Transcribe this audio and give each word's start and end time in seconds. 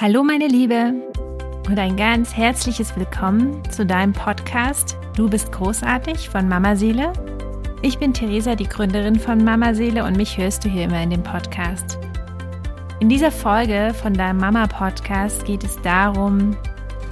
Hallo 0.00 0.24
meine 0.24 0.46
Liebe 0.46 0.94
und 1.68 1.78
ein 1.78 1.94
ganz 1.94 2.34
herzliches 2.34 2.96
Willkommen 2.96 3.62
zu 3.70 3.84
deinem 3.84 4.14
Podcast 4.14 4.96
Du 5.14 5.28
bist 5.28 5.52
großartig 5.52 6.30
von 6.30 6.48
Mama 6.48 6.74
Seele. 6.74 7.12
Ich 7.82 7.98
bin 7.98 8.14
Theresa, 8.14 8.54
die 8.54 8.66
Gründerin 8.66 9.20
von 9.20 9.44
Mama 9.44 9.74
Seele 9.74 10.02
und 10.04 10.16
mich 10.16 10.38
hörst 10.38 10.64
du 10.64 10.70
hier 10.70 10.84
immer 10.84 11.02
in 11.02 11.10
dem 11.10 11.22
Podcast. 11.22 11.98
In 13.00 13.10
dieser 13.10 13.30
Folge 13.30 13.92
von 13.92 14.14
deinem 14.14 14.38
Mama 14.38 14.68
Podcast 14.68 15.44
geht 15.44 15.64
es 15.64 15.78
darum, 15.82 16.56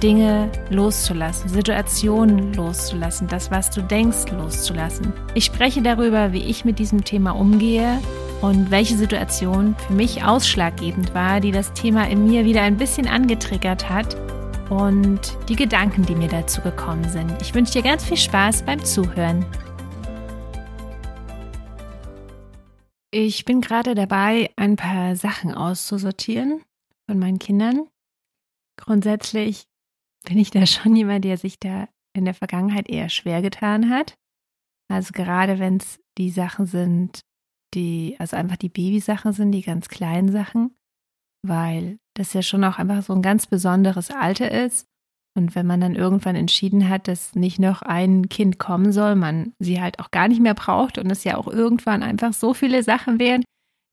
Dinge 0.01 0.51
loszulassen, 0.71 1.47
Situationen 1.47 2.55
loszulassen, 2.55 3.27
das, 3.27 3.51
was 3.51 3.69
du 3.69 3.83
denkst, 3.83 4.31
loszulassen. 4.31 5.13
Ich 5.35 5.45
spreche 5.45 5.83
darüber, 5.83 6.33
wie 6.33 6.43
ich 6.43 6.65
mit 6.65 6.79
diesem 6.79 7.03
Thema 7.03 7.35
umgehe 7.35 7.99
und 8.41 8.71
welche 8.71 8.95
Situation 8.95 9.75
für 9.75 9.93
mich 9.93 10.23
ausschlaggebend 10.23 11.13
war, 11.13 11.39
die 11.39 11.51
das 11.51 11.73
Thema 11.73 12.07
in 12.09 12.25
mir 12.25 12.45
wieder 12.45 12.61
ein 12.61 12.77
bisschen 12.77 13.07
angetriggert 13.07 13.89
hat 13.89 14.15
und 14.69 15.37
die 15.49 15.55
Gedanken, 15.55 16.05
die 16.05 16.15
mir 16.15 16.29
dazu 16.29 16.61
gekommen 16.61 17.07
sind. 17.09 17.41
Ich 17.41 17.53
wünsche 17.53 17.73
dir 17.73 17.83
ganz 17.83 18.05
viel 18.05 18.17
Spaß 18.17 18.63
beim 18.63 18.83
Zuhören. 18.83 19.45
Ich 23.11 23.43
bin 23.43 23.59
gerade 23.59 23.95
dabei, 23.95 24.51
ein 24.55 24.75
paar 24.75 25.15
Sachen 25.15 25.53
auszusortieren 25.53 26.61
von 27.07 27.17
meinen 27.17 27.39
Kindern. 27.39 27.87
Grundsätzlich 28.77 29.65
bin 30.25 30.37
ich 30.37 30.51
da 30.51 30.65
schon 30.65 30.95
jemand, 30.95 31.25
der 31.25 31.37
sich 31.37 31.59
da 31.59 31.89
in 32.13 32.25
der 32.25 32.33
Vergangenheit 32.33 32.87
eher 32.87 33.09
schwer 33.09 33.41
getan 33.41 33.89
hat. 33.89 34.15
Also 34.87 35.11
gerade 35.13 35.59
wenn 35.59 35.77
es 35.77 35.99
die 36.17 36.29
Sachen 36.29 36.65
sind, 36.65 37.21
die, 37.73 38.15
also 38.19 38.35
einfach 38.35 38.57
die 38.57 38.69
Babysachen 38.69 39.33
sind, 39.33 39.51
die 39.51 39.61
ganz 39.61 39.89
kleinen 39.89 40.31
Sachen, 40.31 40.75
weil 41.45 41.99
das 42.15 42.33
ja 42.33 42.41
schon 42.41 42.63
auch 42.63 42.77
einfach 42.77 43.03
so 43.03 43.13
ein 43.13 43.21
ganz 43.21 43.47
besonderes 43.47 44.11
Alter 44.11 44.51
ist. 44.51 44.87
Und 45.37 45.55
wenn 45.55 45.67
man 45.67 45.79
dann 45.79 45.95
irgendwann 45.95 46.35
entschieden 46.35 46.89
hat, 46.89 47.07
dass 47.07 47.35
nicht 47.35 47.59
noch 47.59 47.81
ein 47.81 48.29
Kind 48.29 48.59
kommen 48.59 48.91
soll, 48.91 49.15
man 49.15 49.53
sie 49.59 49.79
halt 49.79 49.99
auch 49.99 50.11
gar 50.11 50.27
nicht 50.27 50.41
mehr 50.41 50.55
braucht 50.55 50.97
und 50.97 51.09
es 51.11 51.23
ja 51.23 51.37
auch 51.37 51.47
irgendwann 51.47 52.03
einfach 52.03 52.33
so 52.33 52.53
viele 52.53 52.83
Sachen 52.83 53.19
wären, 53.19 53.43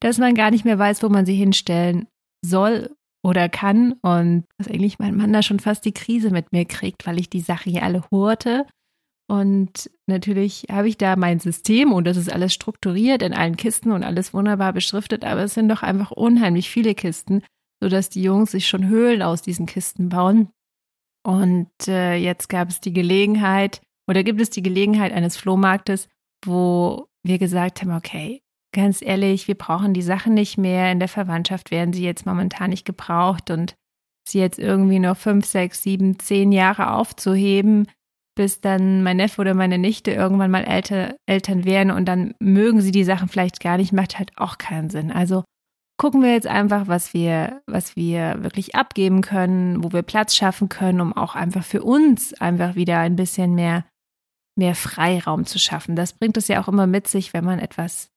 dass 0.00 0.18
man 0.18 0.34
gar 0.34 0.50
nicht 0.50 0.64
mehr 0.64 0.78
weiß, 0.78 1.02
wo 1.02 1.08
man 1.08 1.26
sie 1.26 1.34
hinstellen 1.34 2.08
soll 2.44 2.96
oder 3.22 3.48
kann. 3.48 3.92
Und 4.02 4.44
dass 4.58 4.68
eigentlich 4.68 4.98
mein 4.98 5.16
Mann 5.16 5.32
da 5.32 5.42
schon 5.42 5.60
fast 5.60 5.84
die 5.84 5.94
Krise 5.94 6.30
mit 6.30 6.52
mir 6.52 6.64
kriegt, 6.64 7.06
weil 7.06 7.20
ich 7.20 7.28
die 7.28 7.40
Sachen 7.40 7.70
hier 7.70 7.82
alle 7.82 8.04
horte 8.10 8.66
und 9.28 9.90
natürlich 10.06 10.66
habe 10.70 10.88
ich 10.88 10.98
da 10.98 11.16
mein 11.16 11.40
System 11.40 11.92
und 11.92 12.06
das 12.06 12.16
ist 12.16 12.32
alles 12.32 12.54
strukturiert 12.54 13.22
in 13.22 13.34
allen 13.34 13.56
Kisten 13.56 13.90
und 13.90 14.04
alles 14.04 14.32
wunderbar 14.32 14.72
beschriftet, 14.72 15.24
aber 15.24 15.42
es 15.42 15.54
sind 15.54 15.68
doch 15.68 15.82
einfach 15.82 16.12
unheimlich 16.12 16.70
viele 16.70 16.94
Kisten, 16.94 17.42
sodass 17.82 18.08
die 18.08 18.22
Jungs 18.22 18.52
sich 18.52 18.68
schon 18.68 18.86
Höhlen 18.86 19.22
aus 19.22 19.42
diesen 19.42 19.66
Kisten 19.66 20.08
bauen. 20.08 20.50
Und 21.24 21.70
äh, 21.88 22.14
jetzt 22.14 22.48
gab 22.48 22.68
es 22.68 22.80
die 22.80 22.92
Gelegenheit 22.92 23.80
oder 24.08 24.22
gibt 24.22 24.40
es 24.40 24.50
die 24.50 24.62
Gelegenheit 24.62 25.12
eines 25.12 25.36
Flohmarktes, 25.36 26.08
wo 26.44 27.08
wir 27.24 27.38
gesagt 27.38 27.82
haben, 27.82 27.96
okay, 27.96 28.42
ganz 28.72 29.02
ehrlich, 29.02 29.48
wir 29.48 29.56
brauchen 29.56 29.92
die 29.92 30.02
Sachen 30.02 30.34
nicht 30.34 30.56
mehr. 30.56 30.92
In 30.92 31.00
der 31.00 31.08
Verwandtschaft 31.08 31.72
werden 31.72 31.92
sie 31.92 32.04
jetzt 32.04 32.26
momentan 32.26 32.70
nicht 32.70 32.84
gebraucht 32.84 33.50
und 33.50 33.74
sie 34.28 34.38
jetzt 34.38 34.60
irgendwie 34.60 35.00
noch 35.00 35.16
fünf, 35.16 35.46
sechs, 35.46 35.82
sieben, 35.82 36.20
zehn 36.20 36.52
Jahre 36.52 36.92
aufzuheben, 36.92 37.88
bis 38.36 38.60
dann 38.60 39.02
mein 39.02 39.16
Neffe 39.16 39.40
oder 39.40 39.54
meine 39.54 39.78
Nichte 39.78 40.12
irgendwann 40.12 40.50
mal 40.50 40.62
Elter, 40.62 41.16
Eltern 41.26 41.64
werden 41.64 41.90
und 41.90 42.04
dann 42.04 42.34
mögen 42.38 42.80
sie 42.80 42.92
die 42.92 43.04
Sachen 43.04 43.28
vielleicht 43.28 43.60
gar 43.60 43.78
nicht, 43.78 43.92
macht 43.92 44.18
halt 44.18 44.30
auch 44.36 44.58
keinen 44.58 44.90
Sinn. 44.90 45.10
Also 45.10 45.42
gucken 45.98 46.22
wir 46.22 46.32
jetzt 46.32 46.46
einfach, 46.46 46.86
was 46.86 47.14
wir, 47.14 47.62
was 47.66 47.96
wir 47.96 48.44
wirklich 48.44 48.74
abgeben 48.74 49.22
können, 49.22 49.82
wo 49.82 49.92
wir 49.92 50.02
Platz 50.02 50.36
schaffen 50.36 50.68
können, 50.68 51.00
um 51.00 51.16
auch 51.16 51.34
einfach 51.34 51.64
für 51.64 51.82
uns 51.82 52.34
einfach 52.34 52.74
wieder 52.76 52.98
ein 52.98 53.16
bisschen 53.16 53.54
mehr, 53.54 53.86
mehr 54.56 54.74
Freiraum 54.74 55.46
zu 55.46 55.58
schaffen. 55.58 55.96
Das 55.96 56.12
bringt 56.12 56.36
es 56.36 56.48
ja 56.48 56.62
auch 56.62 56.68
immer 56.68 56.86
mit 56.86 57.08
sich, 57.08 57.32
wenn 57.32 57.44
man 57.44 57.58
etwas, 57.58 58.10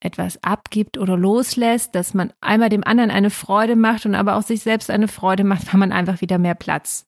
etwas 0.00 0.42
abgibt 0.44 0.98
oder 0.98 1.16
loslässt, 1.16 1.96
dass 1.96 2.14
man 2.14 2.32
einmal 2.40 2.68
dem 2.68 2.84
anderen 2.84 3.10
eine 3.10 3.30
Freude 3.30 3.74
macht 3.74 4.06
und 4.06 4.14
aber 4.14 4.36
auch 4.36 4.42
sich 4.42 4.62
selbst 4.62 4.88
eine 4.88 5.08
Freude 5.08 5.42
macht, 5.42 5.72
weil 5.72 5.80
man 5.80 5.92
einfach 5.92 6.20
wieder 6.20 6.38
mehr 6.38 6.54
Platz 6.54 7.06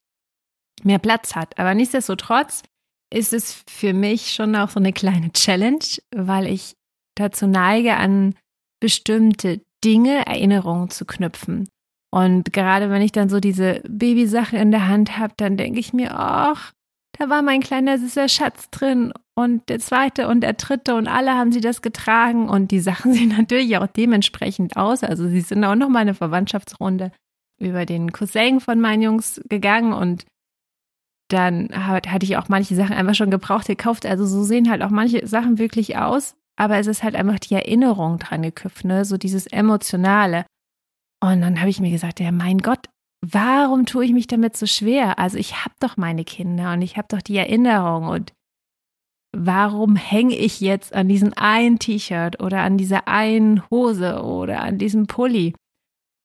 mehr 0.82 0.98
Platz 0.98 1.34
hat. 1.34 1.58
Aber 1.58 1.74
nichtsdestotrotz 1.74 2.62
ist 3.12 3.32
es 3.32 3.62
für 3.68 3.92
mich 3.92 4.32
schon 4.32 4.56
auch 4.56 4.70
so 4.70 4.80
eine 4.80 4.92
kleine 4.92 5.32
Challenge, 5.32 5.84
weil 6.14 6.46
ich 6.46 6.74
dazu 7.16 7.46
neige, 7.46 7.96
an 7.96 8.34
bestimmte 8.80 9.60
Dinge 9.84 10.26
Erinnerungen 10.26 10.90
zu 10.90 11.04
knüpfen. 11.04 11.68
Und 12.10 12.52
gerade 12.52 12.90
wenn 12.90 13.02
ich 13.02 13.12
dann 13.12 13.28
so 13.28 13.40
diese 13.40 13.82
Babysache 13.88 14.56
in 14.56 14.70
der 14.70 14.88
Hand 14.88 15.18
habe, 15.18 15.34
dann 15.36 15.56
denke 15.56 15.80
ich 15.80 15.92
mir, 15.92 16.12
ach, 16.14 16.72
da 17.18 17.28
war 17.28 17.42
mein 17.42 17.60
kleiner 17.60 17.98
süßer 17.98 18.28
Schatz 18.28 18.70
drin 18.70 19.12
und 19.36 19.68
der 19.68 19.78
zweite 19.78 20.28
und 20.28 20.40
der 20.40 20.54
dritte 20.54 20.94
und 20.94 21.06
alle 21.06 21.34
haben 21.34 21.52
sie 21.52 21.60
das 21.60 21.82
getragen 21.82 22.48
und 22.48 22.70
die 22.70 22.80
Sachen 22.80 23.12
sehen 23.14 23.34
natürlich 23.36 23.76
auch 23.78 23.86
dementsprechend 23.86 24.76
aus. 24.76 25.02
Also 25.02 25.28
sie 25.28 25.40
sind 25.40 25.64
auch 25.64 25.74
noch 25.74 25.88
mal 25.88 26.00
eine 26.00 26.14
Verwandtschaftsrunde 26.14 27.12
über 27.60 27.86
den 27.86 28.12
Cousin 28.12 28.60
von 28.60 28.80
meinen 28.80 29.02
Jungs 29.02 29.40
gegangen 29.48 29.92
und 29.92 30.24
dann 31.28 31.70
hatte 31.72 32.24
ich 32.24 32.36
auch 32.36 32.48
manche 32.48 32.74
Sachen 32.74 32.94
einfach 32.94 33.14
schon 33.14 33.30
gebraucht 33.30 33.66
gekauft. 33.66 34.06
Also 34.06 34.26
so 34.26 34.42
sehen 34.42 34.70
halt 34.70 34.82
auch 34.82 34.90
manche 34.90 35.26
Sachen 35.26 35.58
wirklich 35.58 35.96
aus, 35.96 36.36
aber 36.56 36.78
es 36.78 36.86
ist 36.86 37.02
halt 37.02 37.16
einfach 37.16 37.38
die 37.38 37.54
Erinnerung 37.54 38.18
dran 38.18 38.42
geknüpft, 38.42 38.84
ne? 38.84 39.04
so 39.04 39.16
dieses 39.16 39.46
Emotionale. 39.46 40.44
Und 41.22 41.40
dann 41.40 41.60
habe 41.60 41.70
ich 41.70 41.80
mir 41.80 41.90
gesagt, 41.90 42.20
ja 42.20 42.30
mein 42.30 42.58
Gott, 42.58 42.88
warum 43.22 43.86
tue 43.86 44.04
ich 44.04 44.12
mich 44.12 44.26
damit 44.26 44.56
so 44.56 44.66
schwer? 44.66 45.18
Also 45.18 45.38
ich 45.38 45.64
habe 45.64 45.74
doch 45.80 45.96
meine 45.96 46.24
Kinder 46.24 46.72
und 46.72 46.82
ich 46.82 46.96
habe 46.96 47.08
doch 47.08 47.22
die 47.22 47.38
Erinnerung 47.38 48.08
und 48.08 48.32
warum 49.34 49.96
hänge 49.96 50.36
ich 50.36 50.60
jetzt 50.60 50.94
an 50.94 51.08
diesem 51.08 51.32
einen 51.34 51.78
T-Shirt 51.78 52.40
oder 52.40 52.60
an 52.60 52.76
dieser 52.76 53.08
einen 53.08 53.68
Hose 53.70 54.22
oder 54.22 54.60
an 54.60 54.78
diesem 54.78 55.06
Pulli? 55.06 55.54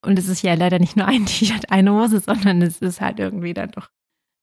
Und 0.05 0.19
es 0.19 0.27
ist 0.27 0.43
ja 0.43 0.53
leider 0.53 0.79
nicht 0.79 0.95
nur 0.95 1.07
ein 1.07 1.25
T-Shirt, 1.25 1.71
eine 1.71 1.93
Hose, 1.93 2.19
sondern 2.19 2.61
es 2.61 2.79
ist 2.79 3.01
halt 3.01 3.19
irgendwie 3.19 3.53
dann 3.53 3.71
doch 3.71 3.89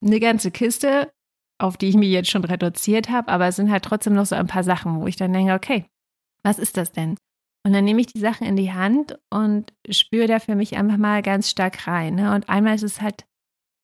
eine 0.04 0.20
ganze 0.20 0.50
Kiste, 0.50 1.12
auf 1.58 1.76
die 1.76 1.88
ich 1.88 1.96
mich 1.96 2.10
jetzt 2.10 2.30
schon 2.30 2.44
reduziert 2.44 3.08
habe, 3.08 3.28
aber 3.28 3.46
es 3.48 3.56
sind 3.56 3.70
halt 3.70 3.84
trotzdem 3.84 4.14
noch 4.14 4.26
so 4.26 4.34
ein 4.34 4.46
paar 4.46 4.64
Sachen, 4.64 5.00
wo 5.00 5.06
ich 5.06 5.16
dann 5.16 5.32
denke, 5.32 5.54
okay, 5.54 5.86
was 6.42 6.58
ist 6.58 6.76
das 6.76 6.92
denn? 6.92 7.16
Und 7.66 7.72
dann 7.72 7.84
nehme 7.84 8.00
ich 8.00 8.06
die 8.06 8.20
Sachen 8.20 8.46
in 8.46 8.54
die 8.54 8.72
Hand 8.72 9.18
und 9.28 9.72
spüre 9.90 10.28
da 10.28 10.38
für 10.38 10.54
mich 10.54 10.76
einfach 10.76 10.98
mal 10.98 11.20
ganz 11.22 11.50
stark 11.50 11.88
rein. 11.88 12.14
Ne? 12.14 12.32
Und 12.32 12.48
einmal 12.48 12.76
ist 12.76 12.84
es 12.84 13.00
halt 13.00 13.26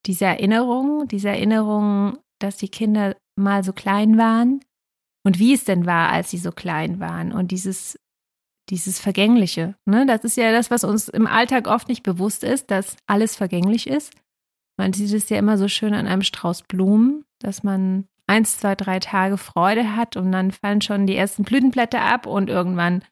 diese 0.07 0.25
Erinnerung, 0.25 1.09
diese 1.09 1.31
Erinnerung, 1.31 2.19
dass 2.39 2.59
die 2.59 2.69
Kinder 2.69 3.17
mal 3.37 3.65
so 3.65 3.73
klein 3.73 4.19
waren 4.19 4.61
und 5.25 5.39
wie 5.39 5.55
es 5.55 5.65
denn 5.65 5.87
war, 5.87 6.11
als 6.11 6.31
sie 6.31 6.39
so 6.39 6.53
klein 6.53 7.01
waren. 7.01 7.33
Und 7.33 7.51
dieses, 7.51 7.99
dieses 8.71 9.01
Vergängliche. 9.01 9.75
Ne? 9.85 10.07
Das 10.07 10.23
ist 10.23 10.37
ja 10.37 10.53
das, 10.53 10.71
was 10.71 10.85
uns 10.85 11.09
im 11.09 11.27
Alltag 11.27 11.67
oft 11.67 11.89
nicht 11.89 12.03
bewusst 12.03 12.45
ist, 12.45 12.71
dass 12.71 12.97
alles 13.07 13.35
vergänglich 13.35 13.89
ist. 13.89 14.13
Man 14.79 14.93
sieht 14.93 15.13
es 15.13 15.29
ja 15.29 15.39
immer 15.39 15.59
so 15.59 15.69
schön 15.69 15.95
an 15.95 16.07
einem 16.07 16.23
Strauß 16.23 16.63
Blumen, 16.63 17.25
dass 17.41 17.63
man 17.63 18.07
eins, 18.27 18.59
zwei, 18.59 18.75
drei 18.75 18.99
Tage 18.99 19.37
Freude 19.37 19.97
hat 19.97 20.17
und 20.17 20.33
dann 20.33 20.53
fallen 20.53 20.81
schon 20.81 21.07
die 21.07 21.17
ersten 21.17 21.45
Blütenblätter 21.45 22.01
ab 22.01 22.27
und 22.27 22.49
irgendwann 22.49 23.03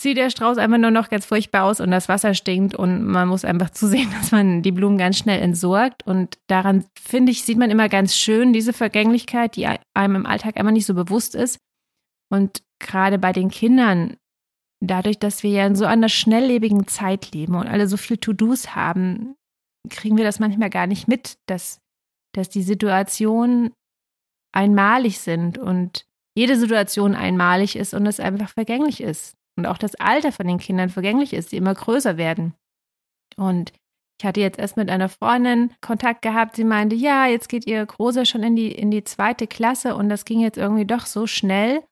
sieht 0.00 0.16
der 0.16 0.30
Strauß 0.30 0.58
einfach 0.58 0.78
nur 0.78 0.92
noch 0.92 1.08
ganz 1.08 1.26
furchtbar 1.26 1.64
aus 1.64 1.80
und 1.80 1.90
das 1.90 2.08
Wasser 2.08 2.34
stinkt 2.34 2.74
und 2.74 3.04
man 3.04 3.28
muss 3.28 3.44
einfach 3.44 3.70
zusehen, 3.72 4.10
dass 4.12 4.30
man 4.30 4.62
die 4.62 4.72
Blumen 4.72 4.98
ganz 4.98 5.18
schnell 5.18 5.40
entsorgt. 5.42 6.06
Und 6.06 6.38
daran, 6.46 6.84
finde 6.98 7.32
ich, 7.32 7.44
sieht 7.44 7.58
man 7.58 7.70
immer 7.70 7.88
ganz 7.88 8.16
schön 8.16 8.52
diese 8.52 8.72
Vergänglichkeit, 8.72 9.56
die 9.56 9.66
einem 9.94 10.16
im 10.16 10.26
Alltag 10.26 10.56
einfach 10.56 10.72
nicht 10.72 10.86
so 10.86 10.94
bewusst 10.94 11.34
ist. 11.34 11.58
Und 12.30 12.62
gerade 12.78 13.18
bei 13.18 13.32
den 13.32 13.50
Kindern, 13.50 14.16
dadurch, 14.80 15.18
dass 15.18 15.42
wir 15.42 15.50
ja 15.50 15.66
in 15.66 15.74
so 15.74 15.86
einer 15.86 16.08
schnelllebigen 16.08 16.86
Zeit 16.86 17.32
leben 17.32 17.56
und 17.56 17.66
alle 17.66 17.88
so 17.88 17.96
viel 17.96 18.18
To-Dos 18.18 18.76
haben, 18.76 19.34
kriegen 19.90 20.16
wir 20.16 20.24
das 20.24 20.40
manchmal 20.40 20.70
gar 20.70 20.86
nicht 20.86 21.08
mit, 21.08 21.38
dass, 21.46 21.80
dass 22.34 22.48
die 22.48 22.62
Situationen 22.62 23.72
einmalig 24.52 25.20
sind 25.20 25.58
und 25.58 26.06
jede 26.36 26.56
Situation 26.56 27.14
einmalig 27.14 27.76
ist 27.76 27.94
und 27.94 28.06
es 28.06 28.20
einfach 28.20 28.50
vergänglich 28.50 29.02
ist. 29.02 29.34
Und 29.56 29.66
auch 29.66 29.78
das 29.78 29.96
Alter 29.96 30.30
von 30.30 30.46
den 30.46 30.58
Kindern 30.58 30.88
vergänglich 30.88 31.32
ist, 31.32 31.50
die 31.52 31.56
immer 31.56 31.74
größer 31.74 32.16
werden. 32.16 32.54
Und 33.36 33.72
ich 34.20 34.26
hatte 34.26 34.40
jetzt 34.40 34.58
erst 34.58 34.76
mit 34.76 34.90
einer 34.90 35.08
Freundin 35.08 35.72
Kontakt 35.80 36.22
gehabt, 36.22 36.56
sie 36.56 36.64
meinte, 36.64 36.96
ja, 36.96 37.26
jetzt 37.26 37.48
geht 37.48 37.66
ihr 37.66 37.84
Großer 37.84 38.24
schon 38.24 38.42
in 38.42 38.56
die, 38.56 38.72
in 38.72 38.90
die 38.90 39.04
zweite 39.04 39.46
Klasse 39.46 39.94
und 39.94 40.08
das 40.08 40.24
ging 40.24 40.40
jetzt 40.40 40.58
irgendwie 40.58 40.86
doch 40.86 41.06
so 41.06 41.26
schnell. 41.26 41.84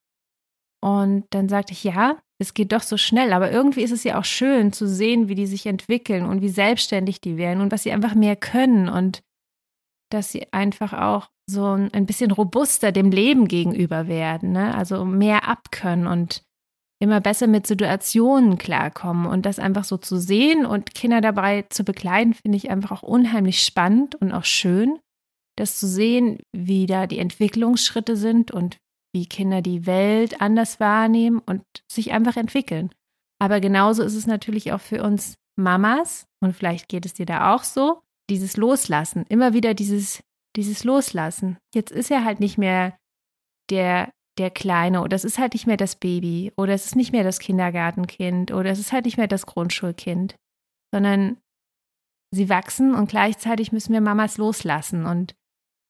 Und 0.81 1.25
dann 1.31 1.49
sagte 1.49 1.73
ich, 1.73 1.85
ja, 1.85 2.21
es 2.39 2.55
geht 2.55 2.73
doch 2.73 2.83
so 2.83 2.97
schnell, 2.97 3.33
aber 3.33 3.51
irgendwie 3.51 3.83
ist 3.83 3.93
es 3.93 4.05
ja 4.05 4.19
auch 4.19 4.25
schön 4.25 4.73
zu 4.73 4.87
sehen, 4.87 5.29
wie 5.29 5.35
die 5.35 5.47
sich 5.47 5.67
entwickeln 5.67 6.27
und 6.27 6.43
wie 6.43 6.49
selbstständig 6.49 7.21
die 7.21 7.37
werden 7.37 7.63
und 7.63 7.73
was 7.73 7.83
sie 7.83 7.93
einfach 7.93 8.15
mehr 8.15 8.37
können 8.37 8.89
und 8.89 9.23
dass 10.11 10.33
sie 10.33 10.53
einfach 10.53 10.93
auch 10.93 11.29
so 11.49 11.65
ein 11.65 12.07
bisschen 12.07 12.31
robuster 12.31 12.93
dem 12.93 13.11
Leben 13.11 13.49
gegenüber 13.49 14.09
werden, 14.09 14.53
ne? 14.53 14.75
also 14.75 15.05
mehr 15.05 15.49
abkönnen 15.49 16.07
und 16.07 16.43
immer 16.99 17.21
besser 17.21 17.47
mit 17.47 17.67
Situationen 17.67 18.59
klarkommen 18.59 19.27
und 19.27 19.47
das 19.47 19.59
einfach 19.59 19.85
so 19.85 19.97
zu 19.97 20.17
sehen 20.17 20.67
und 20.67 20.95
Kinder 20.95 21.21
dabei 21.21 21.63
zu 21.69 21.85
begleiten, 21.85 22.35
finde 22.35 22.57
ich 22.57 22.71
einfach 22.71 22.91
auch 22.91 23.03
unheimlich 23.03 23.63
spannend 23.63 24.15
und 24.17 24.33
auch 24.33 24.45
schön, 24.45 24.99
das 25.57 25.79
zu 25.79 25.87
sehen, 25.87 26.39
wie 26.53 26.87
da 26.87 27.07
die 27.07 27.19
Entwicklungsschritte 27.19 28.17
sind 28.17 28.51
und 28.51 28.79
wie 29.17 29.25
Kinder 29.25 29.63
die 29.63 29.87
Welt 29.87 30.43
anders 30.43 30.79
wahrnehmen 30.79 31.41
und 31.47 31.63
sich 31.91 32.13
einfach 32.13 32.37
entwickeln. 32.37 32.91
Aber 33.39 33.61
genauso 33.61 34.03
ist 34.03 34.15
es 34.15 34.27
natürlich 34.27 34.73
auch 34.73 34.81
für 34.81 35.03
uns 35.03 35.37
Mamas 35.57 36.27
und 36.41 36.55
vielleicht 36.55 36.89
geht 36.89 37.07
es 37.07 37.15
dir 37.15 37.25
da 37.25 37.55
auch 37.55 37.65
so, 37.65 38.03
dieses 38.29 38.59
Loslassen, 38.59 39.25
immer 39.31 39.55
wieder 39.55 39.73
dieses 39.73 40.23
dieses 40.55 40.85
Loslassen. 40.85 41.59
Jetzt 41.75 41.93
ist 41.93 42.11
er 42.11 42.25
halt 42.25 42.41
nicht 42.41 42.59
mehr 42.59 42.99
der 43.71 44.13
der 44.39 44.51
Kleine 44.51 45.01
oder 45.01 45.17
es 45.17 45.25
ist 45.25 45.39
halt 45.39 45.55
nicht 45.55 45.67
mehr 45.67 45.79
das 45.79 45.97
Baby 45.97 46.53
oder 46.59 46.75
es 46.75 46.85
ist 46.85 46.97
nicht 46.97 47.13
mehr 47.13 47.25
das 47.25 47.39
Kindergartenkind 47.39 48.53
oder 48.53 48.71
es 48.71 48.79
ist 48.79 48.93
halt 48.93 49.07
nicht 49.07 49.17
mehr 49.17 49.29
das 49.29 49.47
Grundschulkind, 49.47 50.37
sondern 50.93 51.39
sie 52.31 52.51
wachsen 52.51 52.95
und 52.95 53.09
gleichzeitig 53.09 53.73
müssen 53.73 53.95
wir 53.95 54.03
Mamas 54.03 54.37
loslassen 54.37 55.07
und 55.07 55.35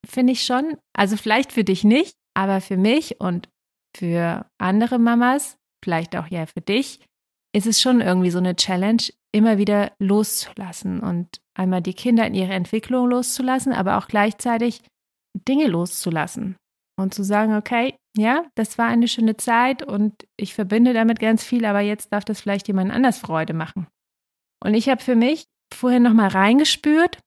finde 0.08 0.32
ich 0.32 0.44
schon, 0.44 0.76
also 0.92 1.16
vielleicht 1.16 1.50
für 1.50 1.64
dich 1.64 1.82
nicht, 1.82 2.16
aber 2.36 2.60
für 2.60 2.76
mich 2.76 3.20
und 3.20 3.48
für 3.96 4.46
andere 4.58 4.98
Mamas, 4.98 5.56
vielleicht 5.82 6.14
auch 6.16 6.26
ja 6.26 6.44
für 6.44 6.60
dich, 6.60 7.00
ist 7.54 7.66
es 7.66 7.80
schon 7.80 8.02
irgendwie 8.02 8.30
so 8.30 8.38
eine 8.38 8.56
Challenge, 8.56 9.02
immer 9.32 9.56
wieder 9.56 9.92
loszulassen 9.98 11.00
und 11.00 11.40
einmal 11.54 11.80
die 11.80 11.94
Kinder 11.94 12.26
in 12.26 12.34
ihre 12.34 12.52
Entwicklung 12.52 13.08
loszulassen, 13.08 13.72
aber 13.72 13.96
auch 13.96 14.06
gleichzeitig 14.08 14.82
Dinge 15.48 15.66
loszulassen 15.66 16.56
und 16.98 17.14
zu 17.14 17.22
sagen, 17.22 17.54
okay, 17.54 17.96
ja, 18.16 18.44
das 18.54 18.76
war 18.76 18.86
eine 18.86 19.08
schöne 19.08 19.36
Zeit 19.36 19.82
und 19.82 20.26
ich 20.36 20.54
verbinde 20.54 20.92
damit 20.92 21.18
ganz 21.18 21.42
viel, 21.42 21.64
aber 21.64 21.80
jetzt 21.80 22.12
darf 22.12 22.24
das 22.24 22.40
vielleicht 22.40 22.68
jemand 22.68 22.92
anders 22.92 23.18
Freude 23.18 23.54
machen. 23.54 23.86
Und 24.62 24.74
ich 24.74 24.88
habe 24.88 25.02
für 25.02 25.16
mich 25.16 25.46
vorher 25.72 26.00
nochmal 26.00 26.28
reingespürt 26.28 27.18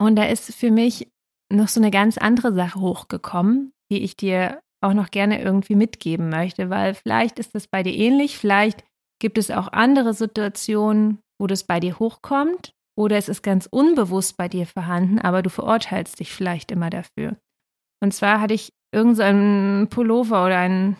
und 0.00 0.16
da 0.16 0.24
ist 0.24 0.54
für 0.54 0.70
mich 0.70 1.10
noch 1.52 1.68
so 1.68 1.80
eine 1.80 1.90
ganz 1.90 2.18
andere 2.18 2.52
Sache 2.52 2.80
hochgekommen, 2.80 3.73
die 3.90 4.02
ich 4.02 4.16
dir 4.16 4.60
auch 4.82 4.94
noch 4.94 5.10
gerne 5.10 5.42
irgendwie 5.42 5.76
mitgeben 5.76 6.28
möchte, 6.28 6.70
weil 6.70 6.94
vielleicht 6.94 7.38
ist 7.38 7.54
das 7.54 7.66
bei 7.66 7.82
dir 7.82 7.94
ähnlich, 7.94 8.38
vielleicht 8.38 8.84
gibt 9.20 9.38
es 9.38 9.50
auch 9.50 9.68
andere 9.68 10.12
Situationen, 10.12 11.20
wo 11.40 11.46
das 11.46 11.64
bei 11.64 11.80
dir 11.80 11.98
hochkommt 11.98 12.72
oder 12.96 13.16
es 13.16 13.28
ist 13.28 13.42
ganz 13.42 13.66
unbewusst 13.70 14.36
bei 14.36 14.48
dir 14.48 14.66
vorhanden, 14.66 15.18
aber 15.18 15.42
du 15.42 15.50
verurteilst 15.50 16.20
dich 16.20 16.32
vielleicht 16.32 16.70
immer 16.70 16.90
dafür. 16.90 17.36
Und 18.02 18.12
zwar 18.12 18.40
hatte 18.40 18.54
ich 18.54 18.72
irgendeinen 18.92 19.84
so 19.84 19.88
Pullover 19.88 20.44
oder 20.44 20.58
ein, 20.58 20.98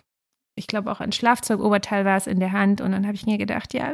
ich 0.58 0.66
glaube 0.66 0.90
auch 0.90 1.00
ein 1.00 1.12
Schlafzeugoberteil 1.12 2.04
war 2.04 2.16
es 2.16 2.26
in 2.26 2.40
der 2.40 2.52
Hand 2.52 2.80
und 2.80 2.92
dann 2.92 3.06
habe 3.06 3.14
ich 3.14 3.26
mir 3.26 3.38
gedacht, 3.38 3.74
ja, 3.74 3.92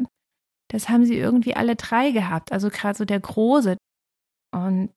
das 0.70 0.88
haben 0.88 1.04
sie 1.04 1.16
irgendwie 1.16 1.56
alle 1.56 1.74
drei 1.74 2.12
gehabt, 2.12 2.52
also 2.52 2.70
gerade 2.70 2.96
so 2.96 3.04
der 3.04 3.20
Große. 3.20 3.76
Und 4.54 4.90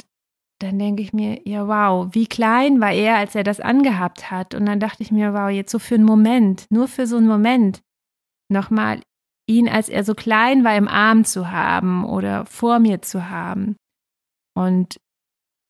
dann 0.63 0.80
denke 0.80 1.01
ich 1.01 1.13
mir, 1.13 1.42
ja, 1.48 1.68
wow, 1.68 2.07
wie 2.13 2.25
klein 2.25 2.80
war 2.80 2.92
er, 2.92 3.18
als 3.18 3.36
er 3.36 3.44
das 3.44 3.60
angehabt 3.60 4.31
hat. 4.31 4.56
Und 4.56 4.65
dann 4.65 4.80
dachte 4.80 5.04
ich 5.04 5.12
mir, 5.12 5.33
wow, 5.33 5.50
jetzt 5.50 5.71
so 5.71 5.80
für 5.80 5.95
einen 5.95 6.06
Moment, 6.06 6.65
nur 6.69 6.88
für 6.88 7.06
so 7.06 7.18
einen 7.18 7.27
Moment, 7.27 7.81
nochmal 8.50 9.01
ihn, 9.45 9.68
als 9.68 9.89
er 9.89 10.04
so 10.04 10.15
klein 10.15 10.63
war, 10.63 10.75
im 10.77 10.88
Arm 10.88 11.25
zu 11.25 11.51
haben 11.51 12.06
oder 12.06 12.45
vor 12.45 12.80
mir 12.80 13.01
zu 13.01 13.30
haben. 13.30 13.75
Und 14.56 15.00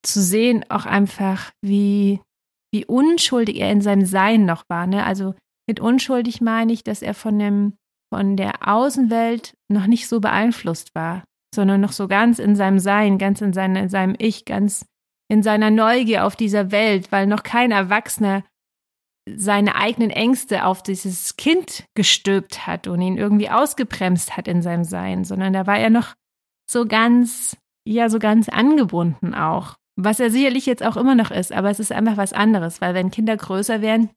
zu 0.05 0.21
sehen 0.21 0.63
auch 0.69 0.85
einfach, 0.85 1.51
wie, 1.61 2.19
wie 2.71 2.85
unschuldig 2.85 3.59
er 3.59 3.71
in 3.71 3.81
seinem 3.81 4.05
Sein 4.05 4.45
noch 4.45 4.63
war. 4.69 4.85
Ne? 4.85 5.03
Also 5.05 5.33
mit 5.67 5.79
unschuldig 5.79 6.41
meine 6.41 6.71
ich, 6.71 6.83
dass 6.83 7.01
er 7.01 7.13
von 7.13 7.39
dem, 7.39 7.77
von 8.13 8.37
der 8.37 8.67
Außenwelt 8.67 9.55
noch 9.71 9.87
nicht 9.87 10.07
so 10.07 10.19
beeinflusst 10.19 10.93
war, 10.93 11.23
sondern 11.53 11.81
noch 11.81 11.91
so 11.91 12.07
ganz 12.07 12.39
in 12.39 12.55
seinem 12.55 12.79
Sein, 12.79 13.17
ganz 13.17 13.41
in, 13.41 13.53
seine, 13.53 13.83
in 13.83 13.89
seinem 13.89 14.15
Ich, 14.17 14.45
ganz 14.45 14.85
in 15.29 15.44
seiner 15.44 15.71
Neugier 15.71 16.25
auf 16.25 16.35
dieser 16.35 16.71
Welt, 16.71 17.11
weil 17.11 17.27
noch 17.27 17.44
kein 17.44 17.71
Erwachsener 17.71 18.44
seine 19.29 19.75
eigenen 19.75 20.09
Ängste 20.09 20.65
auf 20.65 20.83
dieses 20.83 21.38
Kind 21.38 21.85
gestülpt 21.95 22.67
hat 22.67 22.88
und 22.88 23.01
ihn 23.01 23.17
irgendwie 23.17 23.50
ausgebremst 23.50 24.35
hat 24.35 24.47
in 24.47 24.61
seinem 24.61 24.83
Sein, 24.83 25.23
sondern 25.23 25.53
da 25.53 25.65
war 25.65 25.79
er 25.79 25.89
noch 25.89 26.13
so 26.69 26.85
ganz, 26.85 27.57
ja, 27.88 28.09
so 28.09 28.19
ganz 28.19 28.50
angebunden 28.50 29.33
auch. 29.33 29.75
Was 29.95 30.19
er 30.19 30.29
sicherlich 30.29 30.65
jetzt 30.65 30.83
auch 30.83 30.97
immer 30.97 31.15
noch 31.15 31.31
ist, 31.31 31.53
aber 31.53 31.69
es 31.69 31.79
ist 31.79 31.91
einfach 31.91 32.17
was 32.17 32.33
anderes, 32.33 32.81
weil 32.81 32.94
wenn 32.94 33.11
Kinder 33.11 33.38
größer 33.38 33.81
werden, 33.81 34.09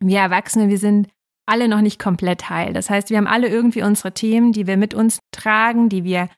wir 0.00 0.18
Erwachsene, 0.18 0.68
wir 0.68 0.78
sind 0.78 1.08
alle 1.46 1.68
noch 1.68 1.80
nicht 1.80 1.98
komplett 1.98 2.48
heil. 2.48 2.72
Das 2.72 2.90
heißt, 2.90 3.10
wir 3.10 3.18
haben 3.18 3.26
alle 3.26 3.48
irgendwie 3.48 3.82
unsere 3.82 4.12
Themen, 4.12 4.52
die 4.52 4.66
wir 4.66 4.76
mit 4.76 4.94
uns 4.94 5.18
tragen, 5.32 5.88
die 5.88 6.04
wir 6.04 6.28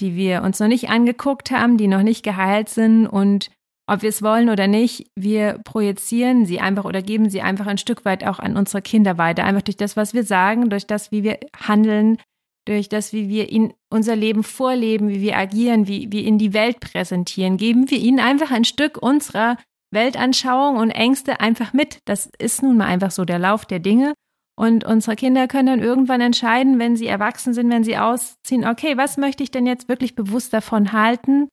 die 0.00 0.16
wir 0.16 0.42
uns 0.42 0.60
noch 0.60 0.68
nicht 0.68 0.88
angeguckt 0.88 1.50
haben, 1.50 1.76
die 1.76 1.88
noch 1.88 2.02
nicht 2.02 2.22
geheilt 2.22 2.68
sind 2.68 3.06
und 3.06 3.50
ob 3.88 4.02
wir 4.02 4.10
es 4.10 4.22
wollen 4.22 4.50
oder 4.50 4.66
nicht, 4.66 5.10
wir 5.16 5.60
projizieren 5.64 6.44
sie 6.44 6.60
einfach 6.60 6.84
oder 6.84 7.00
geben 7.00 7.30
sie 7.30 7.40
einfach 7.40 7.66
ein 7.66 7.78
Stück 7.78 8.04
weit 8.04 8.22
auch 8.22 8.38
an 8.38 8.56
unsere 8.56 8.82
Kinder 8.82 9.16
weiter. 9.16 9.44
Einfach 9.44 9.62
durch 9.62 9.78
das, 9.78 9.96
was 9.96 10.12
wir 10.12 10.24
sagen, 10.24 10.68
durch 10.68 10.86
das, 10.86 11.10
wie 11.10 11.22
wir 11.22 11.38
handeln, 11.56 12.18
durch 12.66 12.90
das, 12.90 13.14
wie 13.14 13.30
wir 13.30 13.50
ihnen 13.50 13.72
unser 13.88 14.14
Leben 14.14 14.44
vorleben, 14.44 15.08
wie 15.08 15.22
wir 15.22 15.38
agieren, 15.38 15.88
wie 15.88 16.12
wir 16.12 16.22
in 16.24 16.36
die 16.36 16.52
Welt 16.52 16.80
präsentieren, 16.80 17.56
geben 17.56 17.90
wir 17.90 17.98
ihnen 17.98 18.20
einfach 18.20 18.50
ein 18.50 18.64
Stück 18.64 18.98
unserer 18.98 19.56
Weltanschauung 19.90 20.76
und 20.76 20.90
Ängste 20.90 21.40
einfach 21.40 21.72
mit. 21.72 22.00
Das 22.04 22.28
ist 22.38 22.62
nun 22.62 22.76
mal 22.76 22.88
einfach 22.88 23.10
so 23.10 23.24
der 23.24 23.38
Lauf 23.38 23.64
der 23.64 23.78
Dinge. 23.78 24.12
Und 24.58 24.82
unsere 24.82 25.14
Kinder 25.14 25.46
können 25.46 25.66
dann 25.66 25.78
irgendwann 25.78 26.20
entscheiden, 26.20 26.80
wenn 26.80 26.96
sie 26.96 27.06
erwachsen 27.06 27.54
sind, 27.54 27.70
wenn 27.70 27.84
sie 27.84 27.96
ausziehen, 27.96 28.66
okay, 28.66 28.96
was 28.96 29.16
möchte 29.16 29.44
ich 29.44 29.52
denn 29.52 29.68
jetzt 29.68 29.88
wirklich 29.88 30.16
bewusst 30.16 30.52
davon 30.52 30.92
halten 30.92 31.48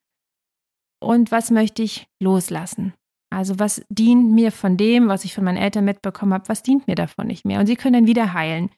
und 0.99 1.29
was 1.29 1.51
möchte 1.51 1.83
ich 1.83 2.07
loslassen? 2.19 2.95
Also 3.31 3.59
was 3.59 3.85
dient 3.89 4.31
mir 4.31 4.51
von 4.51 4.75
dem, 4.75 5.07
was 5.07 5.23
ich 5.23 5.35
von 5.35 5.43
meinen 5.43 5.57
Eltern 5.57 5.85
mitbekommen 5.85 6.33
habe, 6.33 6.49
was 6.49 6.63
dient 6.63 6.87
mir 6.87 6.95
davon 6.95 7.27
nicht 7.27 7.45
mehr? 7.45 7.59
Und 7.59 7.67
sie 7.67 7.75
können 7.75 7.93
dann 7.93 8.07
wieder 8.07 8.33
heilen 8.33 8.71